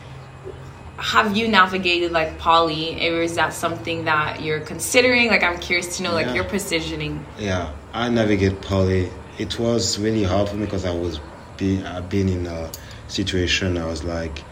[0.96, 5.28] have you navigated like poly, or is that something that you're considering?
[5.28, 6.34] Like, I'm curious to know, like, Yeah.
[6.34, 7.24] your positioning.
[7.38, 9.10] Yeah, I navigate poly.
[9.38, 11.20] It was really hard for me because I was
[11.58, 12.70] be I've been in a
[13.08, 14.42] situation I was like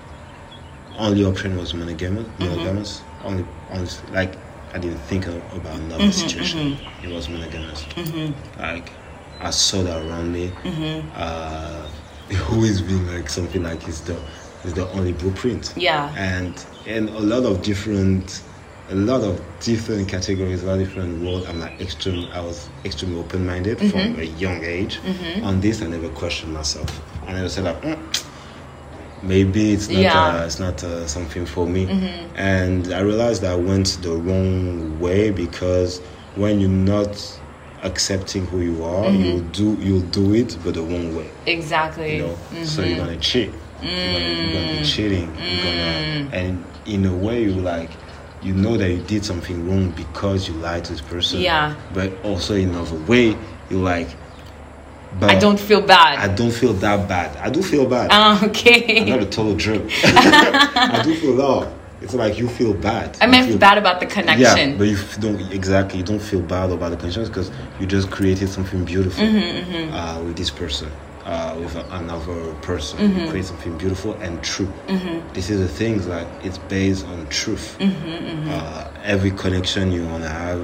[0.98, 2.44] only option was monogamous mm-hmm.
[2.44, 3.02] monogamous.
[3.24, 4.36] Only only like
[4.74, 6.72] I didn't think about another mm-hmm, situation.
[6.72, 7.06] Mm-hmm.
[7.06, 7.86] It was monogamous.
[8.58, 8.90] Like
[9.40, 10.52] I saw that around me.
[11.14, 11.88] Uh,
[12.30, 14.20] it always been like something like it's the
[14.64, 16.12] it's the only blueprint Yeah.
[16.16, 18.42] and in a lot of different
[18.90, 22.68] a lot of different categories a lot of different roles i'm like extreme i was
[22.84, 23.90] extremely open-minded Mm-hmm.
[23.90, 25.00] from a young age.
[25.42, 26.88] On this i never questioned myself.
[27.26, 27.98] I never said like "Mm,
[29.22, 30.12] maybe it's not Yeah.
[30.12, 30.42] Mm-hmm.
[30.42, 31.86] uh, it's not uh, something for me.
[32.36, 35.98] And i realized that i went the wrong way because
[36.36, 37.40] when you're not
[37.82, 39.22] accepting who you are Mm-hmm.
[39.24, 39.40] you'll
[39.76, 41.28] do you'll do it but the wrong way.
[41.46, 42.16] Exactly.
[42.18, 42.36] you know?
[42.64, 43.50] So you're gonna cheat.
[43.82, 45.28] You're, gonna, you're gonna be cheating.
[45.36, 47.90] You're gonna and in a way you like
[48.46, 51.74] you know that you did something wrong because you lied to this person Yeah.
[51.92, 53.36] but also in another way
[53.70, 54.08] you're like
[55.18, 56.18] but I don't feel bad.
[56.18, 58.08] I don't feel that bad I do feel bad
[58.44, 59.00] Okay.
[59.02, 63.26] I'm not a total jerk I do feel love it's like you feel bad I
[63.26, 64.70] meant feel- bad about the connection.
[64.72, 65.98] yeah, but you don't exactly.
[66.00, 70.22] You don't feel bad about the connection because you just created something beautiful Mm-hmm, Uh,
[70.24, 70.88] with this person,
[71.26, 72.98] uh, with a, another person.
[73.00, 73.18] Mm-hmm.
[73.20, 74.72] You create something beautiful and true.
[75.34, 77.76] This is the things like it's based on truth.
[77.80, 80.60] Mm-hmm, Uh, every connection you wanna have,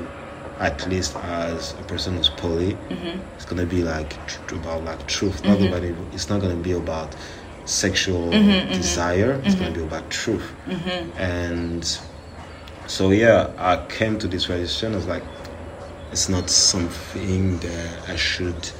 [0.61, 3.19] at least as a person who's poly, Mm-hmm.
[3.37, 5.45] it's gonna be like tr- about like truth.
[5.45, 7.15] Not about it, it's not gonna be about
[7.65, 9.41] sexual Mm-hmm, desire.
[9.45, 10.47] It's gonna be about truth.
[11.19, 11.85] And
[12.87, 14.93] so yeah, I came to this realization.
[14.93, 15.25] I was like,
[16.13, 18.71] it's not something that I should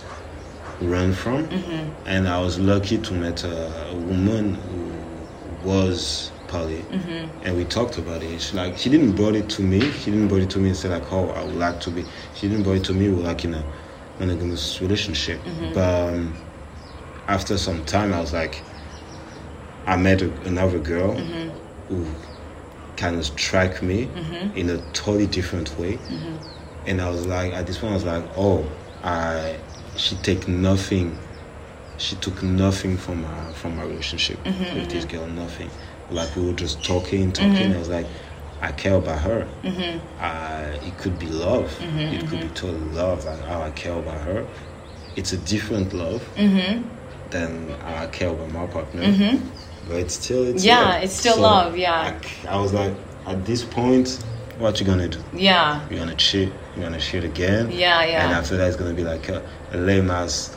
[0.83, 1.47] run from.
[1.49, 2.07] Mm-hmm.
[2.07, 7.47] And I was lucky to meet a, a woman who was poly, mm-hmm.
[7.47, 8.41] and we talked about it.
[8.41, 9.81] She like she didn't brought it to me.
[9.81, 12.05] She didn't brought it to me and said like, oh, I would like to be.
[12.35, 13.09] She didn't brought it to me.
[13.09, 13.65] We're like in a
[14.19, 15.41] monogamous relationship.
[15.41, 15.75] Mm-hmm.
[15.75, 16.35] But um,
[17.29, 18.63] after some time, I was like,
[19.87, 21.15] I met a, another girl
[21.89, 22.07] who
[22.97, 24.09] kind of struck me
[24.55, 25.99] in a totally different way.
[26.87, 28.67] And I was like, at this point, I was like, oh,
[29.03, 29.57] I,
[29.97, 31.19] she take nothing.
[31.99, 35.19] She took nothing from our from our relationship mm-hmm, with this mm-hmm.
[35.19, 35.71] girl, nothing.
[36.11, 37.53] Like we were just talking, talking.
[37.53, 37.75] Mm-hmm.
[37.75, 38.07] I was like,
[38.61, 39.47] I care about her.
[40.21, 41.77] Uh, it could be love.
[41.81, 43.25] It could be total love.
[43.25, 44.47] Like how I care about her.
[45.17, 46.27] It's a different love
[47.31, 49.39] than I care about my partner.
[49.89, 51.03] But it's still, it's Yeah, love.
[51.03, 52.17] it's still love, yeah.
[52.49, 52.95] I was like,
[53.27, 54.23] at this point,
[54.59, 55.19] what you gonna do?
[55.33, 55.87] yeah.
[55.89, 56.53] You're gonna cheat.
[56.77, 57.71] You're gonna cheat again.
[57.71, 58.25] Yeah, yeah.
[58.25, 60.57] And after that, it's gonna be like a, a lame ass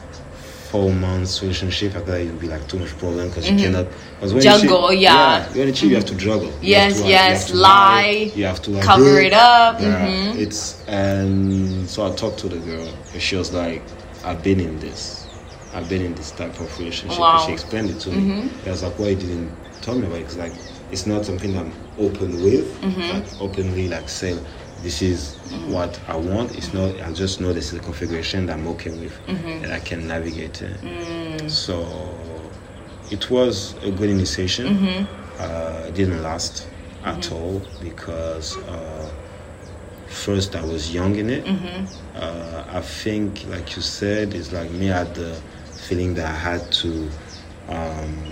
[0.71, 1.95] four months relationship.
[1.95, 3.87] After that, it would be like too much problem because you cannot.
[4.19, 4.67] Cause when Mm-hmm.
[4.67, 5.49] Juggle, you cheat, yeah.
[5.53, 6.47] When you cheat, you have to juggle.
[6.61, 10.37] You Yes, yes, You to lie, You have to like, cover it up, Yeah, mhm.
[10.37, 13.81] it's and so I talked to the girl, and she was like,
[14.23, 15.27] "I've been in this.
[15.73, 17.25] I've been in this type of relationship." Wow.
[17.27, 17.37] Mm-hmm.
[17.37, 18.49] And she explained it to me.
[18.65, 19.51] I was like, "Why you didn't
[19.81, 20.53] tell me about it?" Cause like
[20.91, 23.09] it's not something I'm open with, Mm-hmm.
[23.13, 24.37] like openly like say
[24.81, 25.35] this is
[25.67, 26.55] what I want.
[26.55, 26.99] It's not.
[27.01, 29.63] I just know this is a configuration that I'm okay with, Mm-hmm.
[29.63, 30.77] and I can navigate it.
[30.81, 31.49] Mm.
[31.49, 31.85] So
[33.11, 34.67] it was a good initiation.
[34.77, 35.41] Mm-hmm.
[35.41, 36.67] Uh, it didn't last
[37.03, 39.09] at all because uh,
[40.07, 41.45] first I was young in it.
[42.15, 44.91] Uh, I think, like you said, it's like me.
[44.91, 45.35] I had the
[45.87, 47.09] feeling that I had to
[47.69, 48.23] um,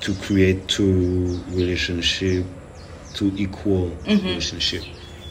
[0.00, 2.44] to create two relationship,
[3.14, 4.84] two equal relationship.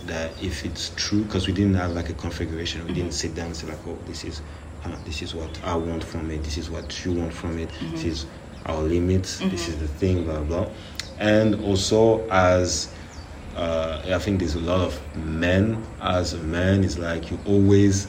[0.07, 3.47] That if it's true, because we didn't have like a configuration, we didn't sit down
[3.47, 4.41] and say like, oh, this is
[4.83, 6.43] uh, this is what I want from it.
[6.43, 7.69] This is what you want from it.
[7.91, 8.25] This is
[8.65, 9.39] our limits.
[9.39, 10.67] This is the thing, blah blah.
[11.19, 12.93] And also as
[13.55, 15.81] uh, I think there's a lot of men.
[16.01, 18.07] As a man, it's like you always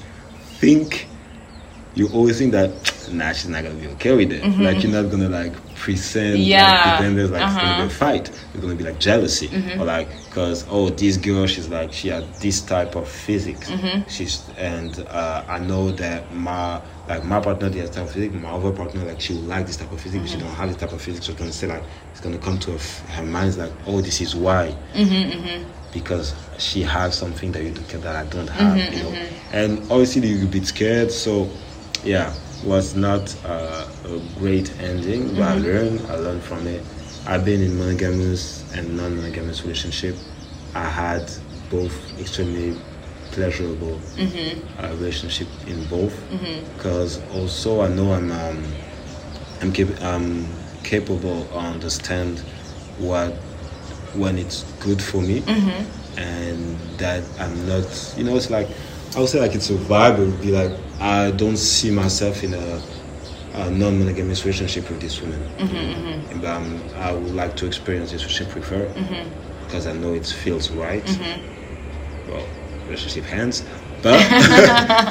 [0.59, 1.07] think
[1.95, 2.70] you always think that
[3.12, 4.42] nah, she's not gonna be okay with it.
[4.42, 4.62] Mm-hmm.
[4.62, 6.70] Like you're not gonna like present Yeah.
[6.72, 7.82] like pretend like it's gonna Uh-huh.
[7.82, 8.28] be a fight.
[8.30, 9.80] It's gonna be like jealousy Mm-hmm.
[9.80, 13.70] or like because oh this girl she's like she has this type of physics.
[13.70, 14.09] Mm-hmm.
[14.09, 18.34] She's and uh, I know that my like my partner has type of physics.
[18.34, 20.38] My other partner like she will like this type of physics, but Mm-hmm.
[20.40, 21.26] she don't have this type of physics.
[21.26, 22.78] So it's gonna say like it's gonna come to her,
[23.12, 24.74] her mind like oh this is why
[25.92, 29.16] because she has something that you do that I don't have, you know.
[29.53, 31.49] And obviously you're a bit scared, so
[32.05, 32.33] yeah,
[32.65, 36.83] was not uh, a great ending, but I learned, I learned from it.
[37.27, 40.17] I've been in monogamous and non-monogamous relationship.
[40.75, 41.31] I had
[41.71, 42.77] both extremely
[43.33, 43.99] pleasurable
[44.79, 46.15] uh, relationship in both,
[46.77, 48.65] because also I know I'm um,
[49.63, 50.47] I'm, cap- I'm
[50.83, 52.41] capable of understand
[52.99, 53.33] what
[54.15, 55.43] when it's good for me.
[56.17, 58.69] And that I'm not you know it's like
[59.17, 62.43] I would say like it's a vibe it would be like I don't see myself
[62.43, 62.83] in a,
[63.55, 65.41] a non-monogamous relationship with this woman
[66.41, 68.87] but um, I would like to experience this relationship with her
[69.67, 71.07] because I know it feels right
[72.29, 72.47] well
[72.87, 73.65] relationship hands
[74.03, 74.19] but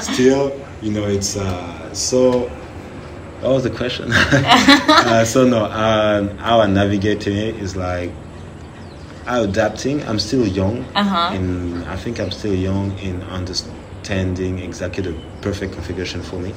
[0.02, 0.52] still
[0.82, 2.50] you know it's uh, so
[3.40, 4.10] what was the question?
[4.12, 8.10] uh, so no, um, how I navigating it is like
[9.26, 10.02] I'm adapting.
[10.08, 11.34] I'm still young, Uh-huh.
[11.34, 16.52] and I think I'm still young in understanding exactly the perfect configuration for me.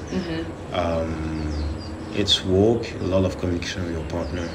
[0.73, 1.51] Um,
[2.13, 4.47] it's work, a lot of communication with your partner.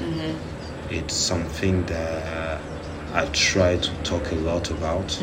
[0.89, 2.61] It's something that
[3.13, 5.21] I try to talk a lot about,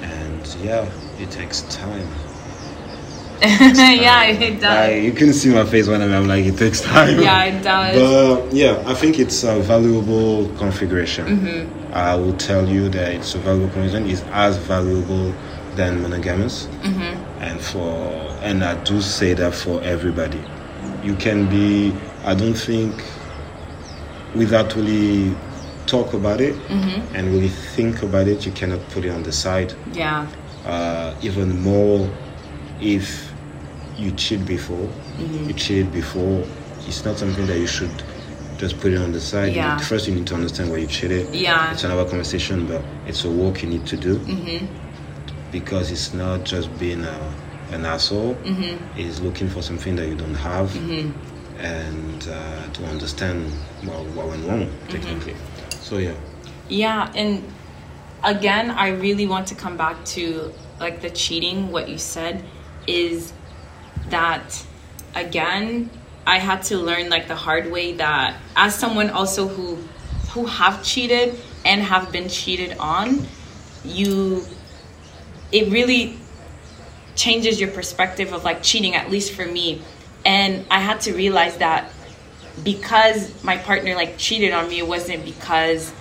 [0.00, 2.08] and yeah, it takes time.
[3.42, 4.62] yeah, it does.
[4.62, 7.18] Like, you can see my face when I'm, I'm like, it takes time.
[7.20, 7.96] Yeah, it does.
[7.96, 11.26] But yeah, I think it's a valuable configuration.
[11.26, 11.94] Mm-hmm.
[11.94, 14.10] I will tell you that it's a valuable configuration.
[14.10, 15.34] It's as valuable
[15.76, 17.42] than monogamous, Mm-hmm.
[17.42, 18.10] and for
[18.42, 20.40] and I do say that for everybody.
[21.04, 21.92] You can be.
[22.24, 22.94] I don't think
[24.34, 25.34] without really
[25.86, 27.14] talk about it Mm-hmm.
[27.16, 30.26] and really think about it, you cannot put it on the side yeah.
[30.66, 32.08] uh, even more
[32.80, 33.32] if
[33.96, 34.86] you cheat before.
[35.18, 35.48] Mm-hmm.
[35.48, 36.44] You cheated before.
[36.86, 37.90] It's not something that you should
[38.58, 39.48] just put it on the side.
[39.48, 39.78] You- Yeah.
[39.78, 41.34] first, you need to understand why you cheated.
[41.34, 41.72] Yeah.
[41.72, 44.66] It's another conversation, but it's a work you need to do Mm-hmm.
[45.50, 47.34] Because it's not just being a,
[47.70, 48.34] an asshole.
[48.36, 48.98] Mm-hmm.
[48.98, 50.74] It's looking for something that you don't have
[51.58, 53.50] and uh, to understand
[53.84, 54.88] what, what went wrong, Mm-hmm.
[54.88, 55.36] technically.
[55.80, 56.14] So, yeah.
[56.68, 57.44] Yeah, and
[58.24, 61.70] again, I really want to come back to like the cheating.
[61.72, 62.44] What you said
[62.86, 63.32] is
[64.08, 64.64] that
[65.14, 65.90] again,
[66.26, 69.76] I had to learn like the hard way that as someone also who
[70.30, 71.34] who have cheated
[71.64, 73.26] and have been cheated on,
[73.84, 74.44] you
[75.52, 76.18] it really
[77.16, 79.82] changes your perspective of like cheating at least for me.
[80.24, 81.90] And i had to realize that
[82.62, 85.92] because my partner like cheated on me it wasn't because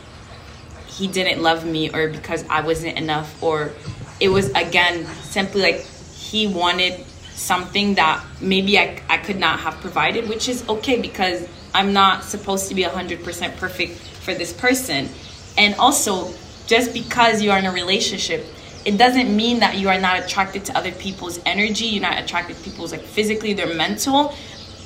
[0.87, 3.71] he didn't love me or because i wasn't enough or
[4.19, 9.75] it was again simply like he wanted something that maybe I, I could not have
[9.75, 13.97] provided which is okay because i'm not supposed to be 100% perfect
[14.29, 15.09] for this person.
[15.57, 16.31] And also
[16.67, 18.45] just because you are in a relationship
[18.85, 22.55] it doesn't mean that you are not attracted to other people's energy you're not attracted
[22.57, 24.33] to people's like physically their mental.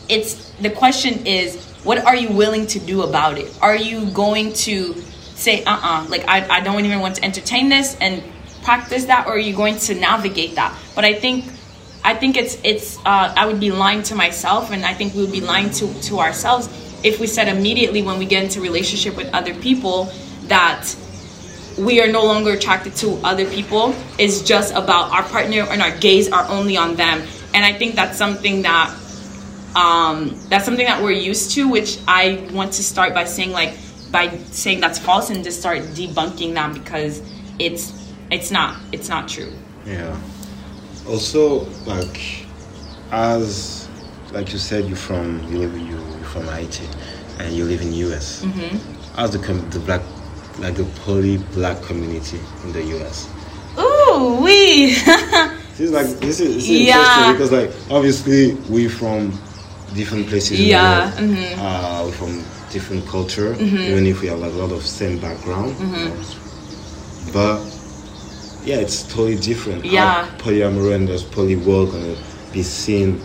[0.09, 3.57] It's the question is what are you willing to do about it?
[3.61, 4.93] Are you going to
[5.35, 8.23] say uh-uh like i, I don't even want to entertain this and
[8.63, 10.77] practice that or are you going to navigate that?
[10.95, 11.45] But i think
[12.03, 15.21] i think it's it's uh, i would be lying to myself and i think we
[15.21, 16.67] would be lying to to ourselves
[17.03, 20.11] if we said immediately when we get into relationship with other people
[20.43, 20.95] that
[21.77, 25.95] we are no longer attracted to other people it's just about our partner and our
[25.97, 27.21] gaze are only on them
[27.53, 28.93] and i think that's something that
[29.75, 33.75] um, that's something that we're used to which i want to start by saying like
[34.11, 37.23] by saying that's false and just start debunking that because
[37.57, 39.51] it's it's not it's not true
[39.85, 40.17] Yeah.
[41.07, 42.45] Also, like,
[43.11, 43.89] as
[44.31, 46.87] like you said, you're from you live you you're from Haiti,
[47.39, 48.43] and you live in US.
[48.43, 49.15] Mm-hmm.
[49.15, 50.01] How's the the black
[50.59, 53.27] like the poly black community in the US?
[53.79, 54.93] ooh we
[55.73, 56.97] This is like this is, this is Yeah.
[56.99, 59.31] interesting because like obviously we from
[59.93, 60.59] different places.
[60.59, 61.13] in the Yeah, world.
[61.17, 61.57] mhm.
[61.57, 63.89] Uh, from different culture, Mm-hmm.
[63.91, 65.73] even if we have like a lot of same background.
[65.79, 66.13] know.
[67.31, 67.61] But
[68.65, 69.85] yeah, it's totally different.
[69.85, 70.25] Yeah.
[70.25, 72.15] How polyamory and poly world gonna
[72.51, 73.19] be seen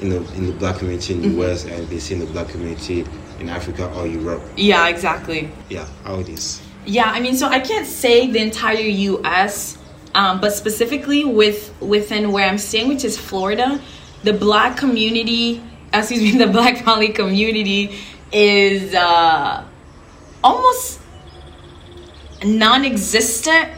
[0.00, 1.38] in the in the black community in the Mm-hmm.
[1.38, 3.04] West and be seen in the black community
[3.42, 4.42] in Africa or Europe.
[4.56, 6.62] yeah exactly Yeah, how it is.
[6.84, 9.78] Yeah, I mean, so I can't say the entire U.S.,
[10.20, 13.68] um, but specifically with within where I'm staying, which is Florida,
[14.24, 15.62] the black community,
[15.94, 17.82] excuse me, the black poly community
[18.32, 19.62] is uh,
[20.42, 21.00] almost
[22.44, 23.68] non-existent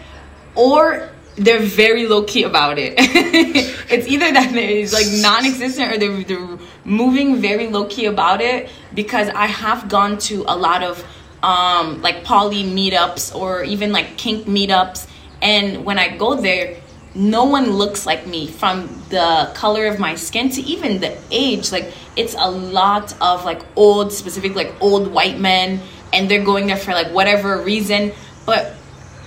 [0.55, 2.95] or they're very low key about it.
[2.99, 8.68] it's either that it's like non-existent or they're, they're moving very low key about it
[8.95, 11.05] because I have gone to a lot of
[11.43, 15.09] um, like poly meetups or even like kink meetups,
[15.43, 16.80] and when I go there,
[17.14, 21.70] no one looks like me from the color of my skin to even the age.
[21.70, 25.80] Like it's a lot of like old, specific like old white men,
[26.12, 28.12] and they're going there for like whatever reason,
[28.47, 28.74] but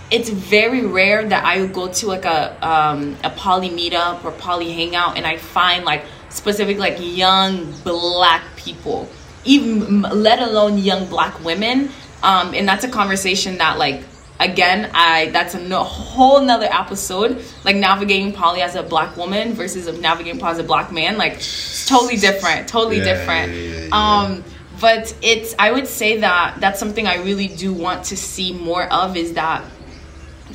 [0.09, 4.31] it's very rare that I would go to like a um, a poly meetup or
[4.31, 9.09] poly hangout and I find like specific like young black people,
[9.43, 11.89] even let alone young black women.
[12.23, 14.03] Um, and that's a conversation that like
[14.39, 19.53] again I that's a no, whole nother episode like navigating poly as a black woman
[19.53, 23.53] versus navigating poly as a black man like it's totally different, totally yeah, different.
[23.53, 24.43] Yeah, yeah, um,
[24.79, 28.83] but it's I would say that that's something I really do want to see more
[28.91, 29.63] of is that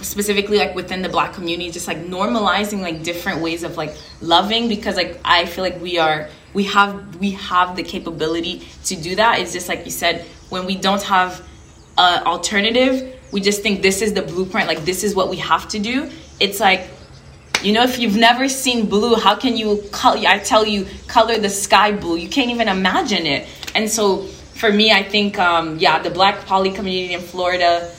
[0.01, 4.68] specifically like within the black community just like normalizing like different ways of like loving
[4.68, 9.16] because like i feel like we are we have we have the capability to do
[9.16, 9.40] that.
[9.40, 11.43] It's just like you said when we don't have
[11.99, 15.68] an alternative we just think this is the blueprint like this is what we have
[15.68, 16.11] to do.
[16.40, 16.88] It's like
[17.62, 21.38] you know if you've never seen blue how can you color i tell you color
[21.38, 22.16] the sky blue?
[22.16, 23.49] You can't even imagine it.
[23.74, 27.90] And so for me i think um yeah the black poly community in florida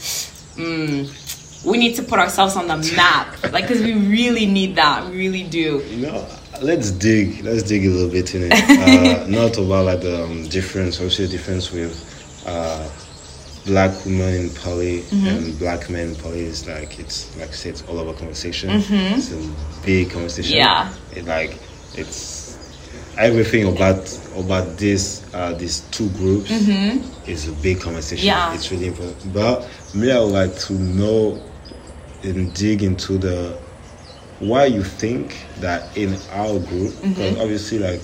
[0.55, 1.22] mm,
[1.63, 5.05] we need to put ourselves on the map, like because we really need that.
[5.09, 5.83] We really do.
[5.89, 6.27] You know,
[6.61, 7.43] let's dig.
[7.43, 8.53] Let's dig a little bit in it.
[8.83, 11.93] Uh, not about like the um, difference, also difference with
[12.45, 12.89] uh,
[13.65, 15.27] black women in poly mm-hmm.
[15.27, 18.69] and black men in poly is like it's like I said, it's all about conversation.
[18.69, 19.15] Mm-hmm.
[19.15, 20.57] It's a big conversation.
[20.57, 20.93] Yeah.
[21.15, 21.57] It like
[21.95, 22.57] it's
[23.17, 27.29] everything about about this uh, these two groups mm-hmm.
[27.29, 28.25] is a big conversation.
[28.27, 28.53] Yeah.
[28.53, 29.33] It's really important.
[29.33, 31.41] But me, I would like to know
[32.23, 33.57] and dig into the
[34.39, 37.41] why you think that in our group because mm-hmm.
[37.41, 38.01] obviously like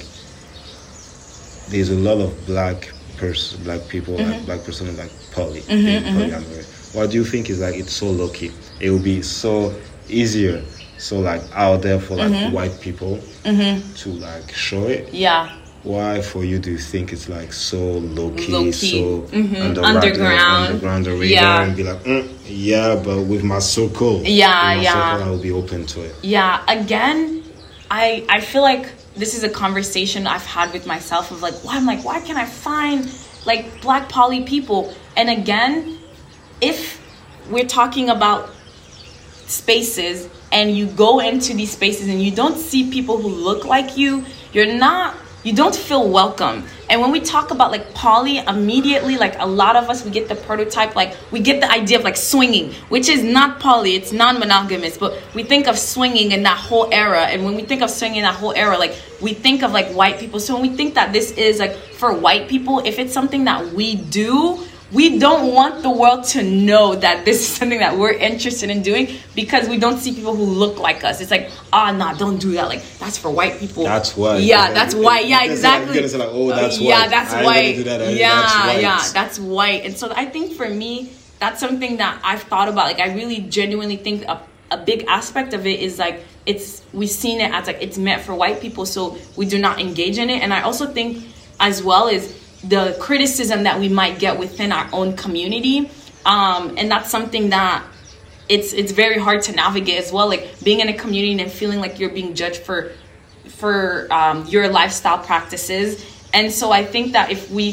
[1.69, 4.31] there's a lot of black person black people mm-hmm.
[4.31, 6.17] like black person like poly mm-hmm, in mm-hmm.
[6.17, 9.73] polyamory what do you think is like it's so lucky it will be so
[10.07, 10.63] easier
[10.97, 12.53] so like out there for like mm-hmm.
[12.53, 17.53] white people to like show it yeah why for you do you think it's like
[17.53, 18.71] so low key, low key.
[18.71, 19.83] so mm-hmm.
[19.83, 21.63] underground, underground the radar, yeah.
[21.63, 25.41] and be like, mm, yeah, but with my circle, yeah, my yeah, circle, I will
[25.41, 26.15] be open to it.
[26.21, 27.43] Yeah, again,
[27.89, 31.77] I I feel like this is a conversation I've had with myself of like, why
[31.77, 33.09] I'm like, why can't I find
[33.45, 34.93] like black poly people?
[35.15, 35.97] And again,
[36.61, 36.99] if
[37.49, 38.49] we're talking about
[39.47, 43.97] spaces and you go into these spaces and you don't see people who look like
[43.97, 46.65] you, you're not you don't feel welcome.
[46.89, 50.27] And when we talk about like poly, immediately, like a lot of us, we get
[50.27, 54.11] the prototype, like we get the idea of like swinging, which is not poly, it's
[54.11, 57.21] non monogamous, but we think of swinging in that whole era.
[57.21, 59.87] And when we think of swinging in that whole era, like we think of like
[59.93, 60.39] white people.
[60.39, 63.73] So when we think that this is like for white people, if it's something that
[63.73, 64.59] we do,
[64.91, 68.81] we don't want the world to know that this is something that we're interested in
[68.81, 71.21] doing because we don't see people who look like us.
[71.21, 72.67] It's like, ah, oh, nah, don't do that.
[72.67, 73.83] Like that's for white people.
[73.83, 74.37] That's why.
[74.37, 75.19] Yeah, that's why.
[75.19, 76.01] Yeah, exactly.
[76.01, 77.83] Like, like, oh, that's yeah, that's white.
[77.83, 78.13] That.
[78.13, 78.81] Yeah, that's white.
[78.81, 79.85] yeah, that's white.
[79.85, 82.85] And so I think for me, that's something that I've thought about.
[82.85, 87.09] Like I really genuinely think a, a big aspect of it is like it's we've
[87.09, 90.31] seen it as like it's meant for white people, so we do not engage in
[90.31, 90.41] it.
[90.41, 91.25] And I also think
[91.59, 95.89] as well is the criticism that we might get within our own community.
[96.25, 97.83] Um, and that's something that
[98.49, 100.27] it's it's very hard to navigate as well.
[100.27, 102.91] Like being in a community and feeling like you're being judged for
[103.47, 106.05] for um, your lifestyle practices.
[106.33, 107.69] And so i think that if we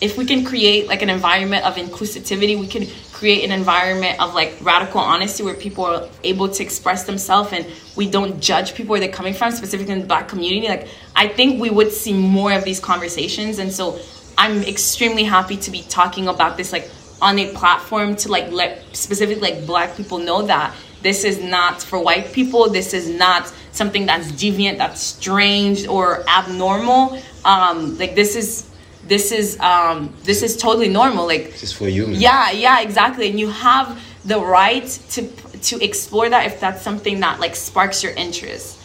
[0.00, 2.86] if we can create like an environment of inclusivity we can
[3.16, 7.64] create an environment of like radical honesty where people are able to express themselves and
[7.96, 10.68] we don't judge people where they're coming from specifically in the black community.
[10.68, 13.98] Like i think we would see more of these conversations and so
[14.36, 16.90] i'm extremely happy to be talking about this like
[17.22, 21.82] on a platform to like let specifically like black people know that this is not
[21.82, 27.18] for white people this is not something that's deviant that's strange or abnormal.
[27.44, 28.68] Um like this is
[29.08, 32.16] this is um this is totally normal like this is for you man.
[32.16, 33.30] yeah yeah exactly.
[33.30, 35.28] And you have the right to
[35.60, 38.78] to explore that if that's something that like sparks your interest.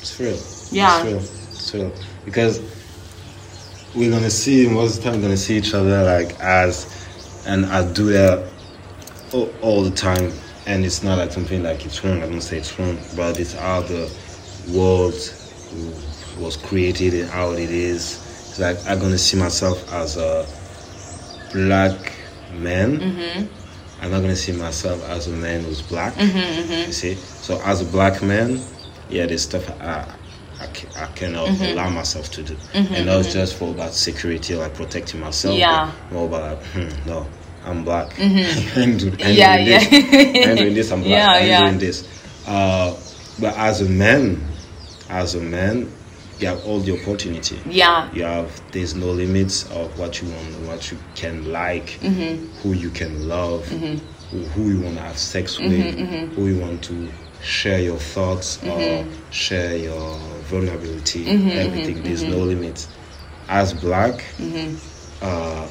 [0.00, 0.38] It's real
[0.70, 1.04] yeah.
[1.04, 1.92] It's real it's real
[2.24, 2.60] because
[3.94, 7.02] we're gonna see most of the time we're gonna see each other like as
[7.46, 8.48] and I do that
[9.32, 10.32] all, all the time.
[10.66, 12.22] And it's not like something like it's wrong.
[12.22, 12.96] I don't say it's wrong.
[13.16, 14.10] But it's how the
[14.70, 15.14] world
[16.38, 18.21] was created and how it is.
[18.58, 20.46] Like I'm gonna see myself as a
[21.52, 22.12] black
[22.54, 22.98] man.
[22.98, 23.46] Mm-hmm.
[24.04, 26.14] I'm not gonna see myself as a man who's black.
[26.14, 28.60] Mm-hmm, You see, so as a black man,
[29.08, 30.06] yeah, there's stuff I
[30.60, 31.64] I, I cannot Mm-hmm.
[31.72, 35.56] allow myself to do, and not just for about security, like protecting myself.
[35.58, 35.90] Yeah.
[36.10, 37.26] more about like, hmm, no,
[37.64, 38.18] I'm black.
[38.18, 39.20] I ain't do- I ain't Mm-hmm.
[39.28, 39.78] Yeah, doing yeah.
[39.78, 40.46] this.
[40.46, 40.92] I ain't doing this.
[40.92, 41.10] I'm black.
[41.10, 41.60] Yeah, I ain't yeah.
[41.60, 42.08] doing this.
[42.46, 42.96] Uh,
[43.40, 44.40] but as a man,
[45.08, 45.90] as a man,
[46.38, 47.60] you have all the opportunity.
[47.66, 48.12] Yeah.
[48.12, 52.46] You have there's no limits of what you want, what you can like, Mm-hmm.
[52.62, 53.96] who you can love, who,
[54.38, 57.08] who you want to have sex with, Mm-hmm, who you want to
[57.42, 59.30] share your thoughts or Mm-hmm.
[59.30, 60.16] share your
[60.50, 62.02] vulnerability, everything.
[62.02, 62.88] There's no limits.
[63.48, 64.76] As black, Mm-hmm.
[65.22, 65.68] uh,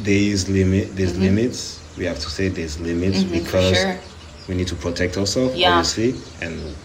[0.00, 0.94] there is limit.
[0.94, 1.82] There's limits.
[1.96, 3.92] We have to say there's limits because Mm-hmm.
[3.92, 4.00] sure.
[4.48, 5.70] we need to protect ourselves, Yeah.
[5.78, 6.76] obviously, and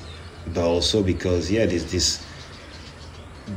[0.54, 2.26] but also because yeah, there's this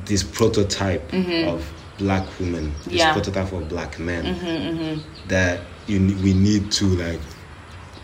[0.04, 2.90] this prototype of black women, this Mm-hmm.
[2.96, 3.04] Yeah.
[3.06, 7.20] Mm-hmm, prototype of black men that you we need to like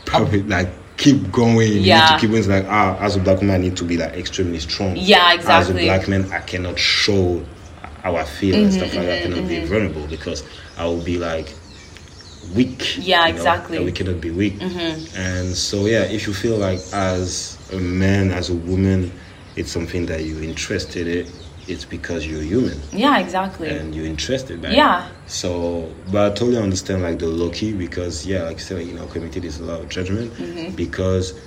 [0.05, 1.68] probably like keep going.
[1.68, 2.07] You need Yeah.
[2.14, 2.41] to keep going.
[2.41, 4.97] It's like ah, as a black woman, I need to be like extremely strong.
[4.97, 5.53] Yeah, exactly.
[5.53, 7.45] As a black man, I cannot show
[8.03, 9.18] how I feel and stuff like that.
[9.18, 10.45] I cannot be vulnerable because
[10.78, 11.53] I will be like
[12.55, 12.97] weak.
[12.99, 13.78] Yeah, you know, exactly.
[13.84, 14.55] we cannot be weak.
[14.61, 19.12] And so, yeah, if you feel like as a man, as a woman,
[19.57, 21.26] it's something that you're interested in,
[21.71, 23.68] it's because you're human Yeah, exactly.
[23.68, 24.62] and you're interested.
[24.62, 24.75] Right?
[24.75, 25.09] Yeah.
[25.27, 28.87] So, but I totally understand like the low key because yeah, like I said, like,
[28.89, 30.75] you know, community is a lot of judgment Mm-hmm.
[30.77, 31.39] because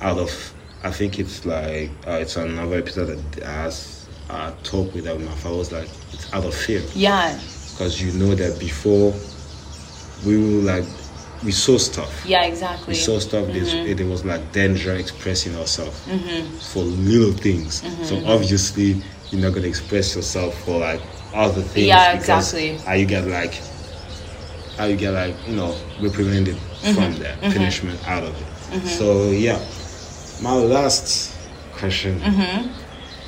[0.00, 0.30] out of
[0.84, 5.70] I think it's like uh, it's another episode that has uh, talk with my followers
[5.72, 7.38] like it's out of fear yeah.
[7.72, 9.12] because you know that before
[10.26, 10.84] we will like
[11.44, 12.92] we saw stuff Yeah, exactly.
[12.92, 13.96] we saw stuff Mm-hmm.
[13.96, 15.98] there was like danger expressing ourselves
[16.72, 18.04] for little things Mm-hmm.
[18.04, 19.02] so obviously
[19.32, 21.00] you're not going to express yourself for like
[21.34, 22.76] other things Yeah, exactly.
[22.84, 23.54] how you get like
[24.76, 26.94] how you get like you know reprimanded Mm-hmm.
[26.94, 29.58] from there punishment out of it so yeah
[30.42, 31.32] my last
[31.78, 32.68] question Mm-hmm.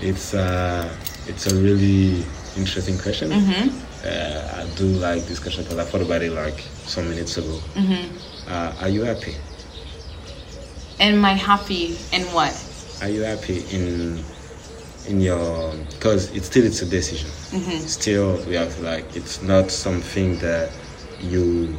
[0.03, 0.93] it's uh
[1.29, 2.25] it's a really
[2.57, 3.69] interesting question Mm-hmm.
[4.05, 7.55] uh, i do like this question because i thought about it like some minutes ago
[7.77, 8.51] Mm-hmm.
[8.51, 9.37] uh, are you happy
[11.01, 12.55] Am I happy in what?
[13.03, 14.25] are you happy in
[15.07, 17.79] in your because it's still it's a decision Mm-hmm.
[17.87, 20.71] still we have like it's not something that
[21.21, 21.77] you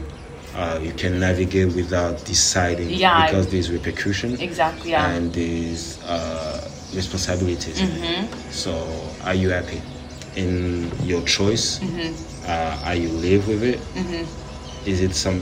[0.55, 3.25] uh, you can navigate without deciding Yeah.
[3.25, 5.09] because there's repercussion Exactly, yeah.
[5.11, 6.61] and there's uh,
[6.93, 8.25] responsibilities Mm-hmm.
[8.51, 8.71] so
[9.25, 9.81] are you happy
[10.35, 12.13] in your choice Mm-hmm.
[12.47, 13.79] uh, are you live with it
[14.85, 15.41] is it some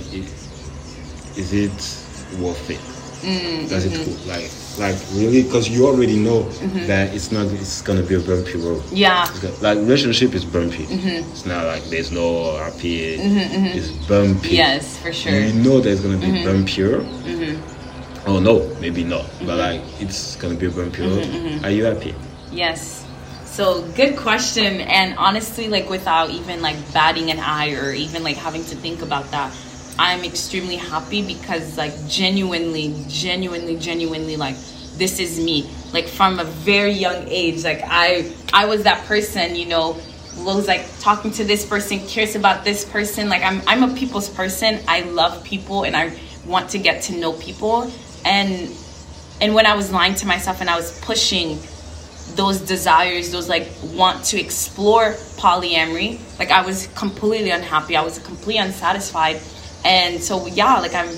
[1.36, 1.72] is it
[2.42, 2.80] worth it
[3.24, 4.02] Mm, does mm-hmm.
[4.12, 5.44] it like like really?
[5.44, 6.44] Because you already know
[6.88, 8.84] that it's not it's gonna be a bumpy road.
[8.92, 9.26] Yeah.
[9.62, 10.86] Like relationship is bumpy.
[10.86, 11.30] Mm-hmm.
[11.32, 13.16] it's not like there's no happy.
[13.16, 14.50] It's bumpy.
[14.56, 15.34] Yes, for sure.
[15.34, 16.48] you know there's gonna be Mm-hmm.
[16.48, 17.62] bumpier.
[18.26, 19.26] Oh no maybe not.
[19.46, 21.24] But like it's gonna be a bumpy road.
[21.26, 22.16] Mm-hmm, are you happy?
[22.52, 23.06] Yes.
[23.46, 24.82] So good question.
[24.82, 29.02] And honestly, like without even like batting an eye or even like having to think
[29.04, 29.54] about that,
[30.00, 34.56] I'm extremely happy because like genuinely, genuinely, genuinely like
[34.96, 35.70] this is me.
[35.92, 40.00] Like from a very young age, like I I was that person, you know,
[40.38, 43.30] was like talking to this person, curious about this person.
[43.30, 44.80] Like I'm I'm a people's person.
[44.88, 47.92] I love people and I want to get to know people.
[48.26, 48.72] And
[49.42, 51.60] and when I was lying to myself and I was pushing
[52.36, 56.20] those desires, those like want to explore polyamory.
[56.40, 57.96] Like I was completely unhappy.
[57.96, 59.42] I was completely unsatisfied.
[59.86, 61.10] And so yeah, like I'm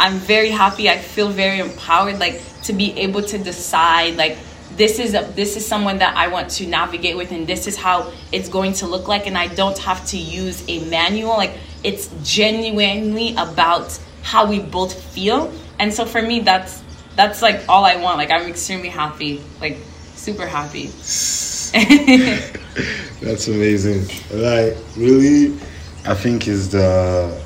[0.00, 0.88] I'm very happy.
[0.88, 4.38] I feel very empowered like to be able to decide like
[4.76, 7.76] this is a this is someone that I want to navigate with and this is
[7.76, 11.36] how it's going to look like and I don't have to use a manual.
[11.36, 11.52] Like
[11.84, 15.52] it's genuinely about how we both feel.
[15.78, 16.82] And so for me that's
[17.16, 18.18] that's like all I want.
[18.18, 19.42] Like I'm extremely happy.
[19.60, 19.78] Like
[20.14, 20.90] super happy.
[23.22, 24.06] That's amazing.
[24.30, 25.58] Like really,
[26.04, 27.41] I think is the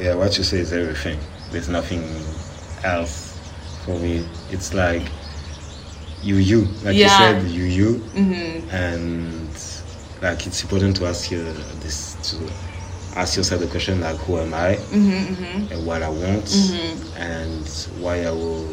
[0.00, 1.18] yeah what you say is everything.
[1.50, 2.02] There's nothing
[2.84, 3.38] else
[3.84, 4.26] for me.
[4.50, 5.02] It's like
[6.22, 8.68] you you like you said you you mm-hmm.
[8.74, 9.48] and
[10.22, 11.42] like it's important to ask you
[11.80, 15.72] this to ask yourself the question like who am I mm-hmm, mm-hmm.
[15.72, 16.50] and what I want
[17.16, 17.66] and
[18.02, 18.68] why I will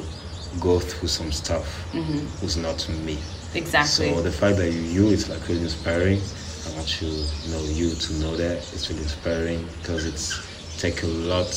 [0.60, 3.18] go through some stuff who's not me.
[3.54, 4.14] Exactly.
[4.14, 6.20] So the fact that you you it's like really inspiring.
[6.68, 7.10] I want you
[7.50, 11.48] know you to know that it's really inspiring because it's take a lot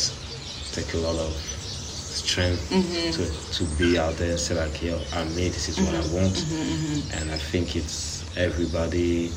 [0.73, 3.11] take a lot of strength mm-hmm.
[3.11, 3.25] to,
[3.57, 5.49] to be out there and say like, yo, I'm me.
[5.49, 6.17] This is what I mm-hmm.
[6.17, 9.29] want, mm-hmm, and I think it's everybody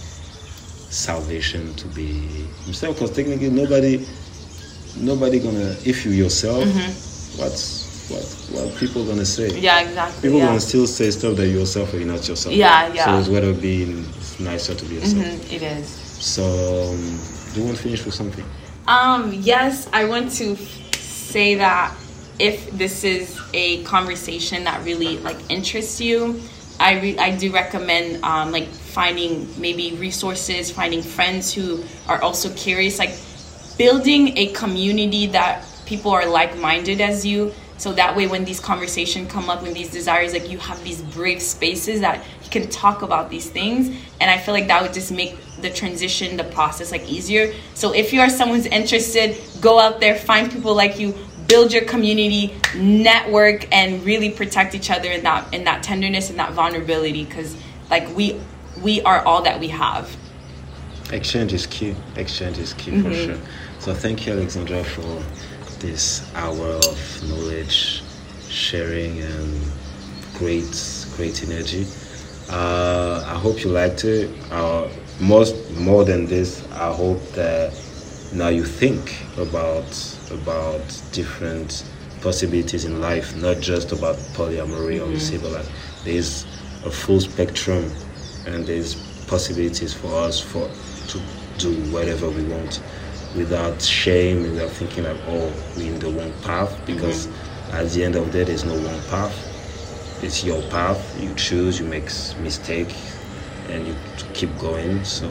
[0.93, 4.05] salvation to be himself because technically nobody
[4.97, 6.63] nobody gonna if you yourself
[7.39, 8.21] what's what
[8.53, 10.21] what people gonna say Yeah, exactly.
[10.21, 10.45] people yeah.
[10.47, 13.05] gonna still say stuff that you're yourself or you're not yourself Yeah, yeah.
[13.05, 14.05] so it's better being
[14.39, 15.89] nicer to be yourself Mhm, it is.
[15.89, 16.43] so
[16.93, 17.19] um,
[17.53, 18.45] do you want to finish with something
[18.88, 20.55] Um, yes, I want to
[20.97, 21.95] say that
[22.39, 26.41] if this is a conversation that really like interests you,
[26.79, 32.53] I re- I do recommend um, like finding maybe resources, finding friends who are also
[32.55, 33.15] curious, like
[33.77, 37.53] building a community that people are like-minded as you.
[37.84, 41.01] So that way, when these conversations come up, when these desires, like you have these
[41.01, 43.89] brave spaces that you can talk about these things,
[44.21, 47.53] and I feel like that would just make the transition, the process, like easier.
[47.73, 51.13] So if you are someone who's interested, go out there, find people like you,
[51.49, 56.39] build your community, network, and really protect each other in that in that tenderness and
[56.39, 57.53] that vulnerability, because
[57.89, 58.39] like we
[58.81, 60.15] we are all that we have.
[61.11, 61.93] exchange is key.
[62.15, 63.34] Exchange is key for mm-hmm.
[63.34, 63.39] sure.
[63.79, 65.21] So thank you alexandra for
[65.84, 68.01] this hour of knowledge
[68.47, 69.61] sharing and
[70.34, 70.73] great
[71.17, 71.86] great energy.
[72.49, 74.29] Uh, i hope you liked it.
[74.49, 74.88] Uh,
[75.19, 77.71] most more than this i hope that
[78.34, 79.01] now you think
[79.38, 79.91] about
[80.31, 80.81] about
[81.11, 81.84] different
[82.21, 85.69] possibilities in life not just about polyamory or civil life.
[86.05, 86.45] There's
[86.86, 87.91] a full spectrum
[88.47, 88.95] and there's
[89.27, 90.65] possibilities for us for
[91.09, 91.19] to
[91.57, 92.81] do whatever we want
[93.36, 97.27] without shame without thinking like oh we're in the wrong path because
[97.71, 99.49] at the end of the day there's no wrong path.
[100.23, 101.21] It's your path.
[101.21, 102.05] You choose you make
[102.39, 102.95] mistake
[103.69, 103.95] and you
[104.34, 105.03] keep going.
[105.03, 105.27] So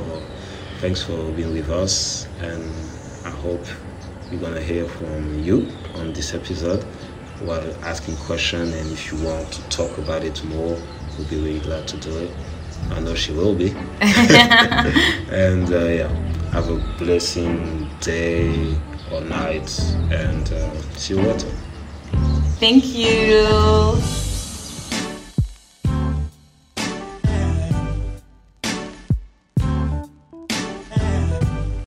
[0.81, 2.63] thanks for being with us and
[3.25, 3.65] i hope
[4.31, 6.83] we're gonna hear from you on this episode.
[7.41, 10.77] While asking question and if you want to talk about it more
[11.19, 12.31] we'll be really glad to do it.
[12.91, 13.71] I know she will be.
[15.31, 18.77] And uh, yeah have a blessing day
[19.13, 19.81] or night
[20.11, 21.49] and uh, see you later
[22.63, 24.32] Thank you.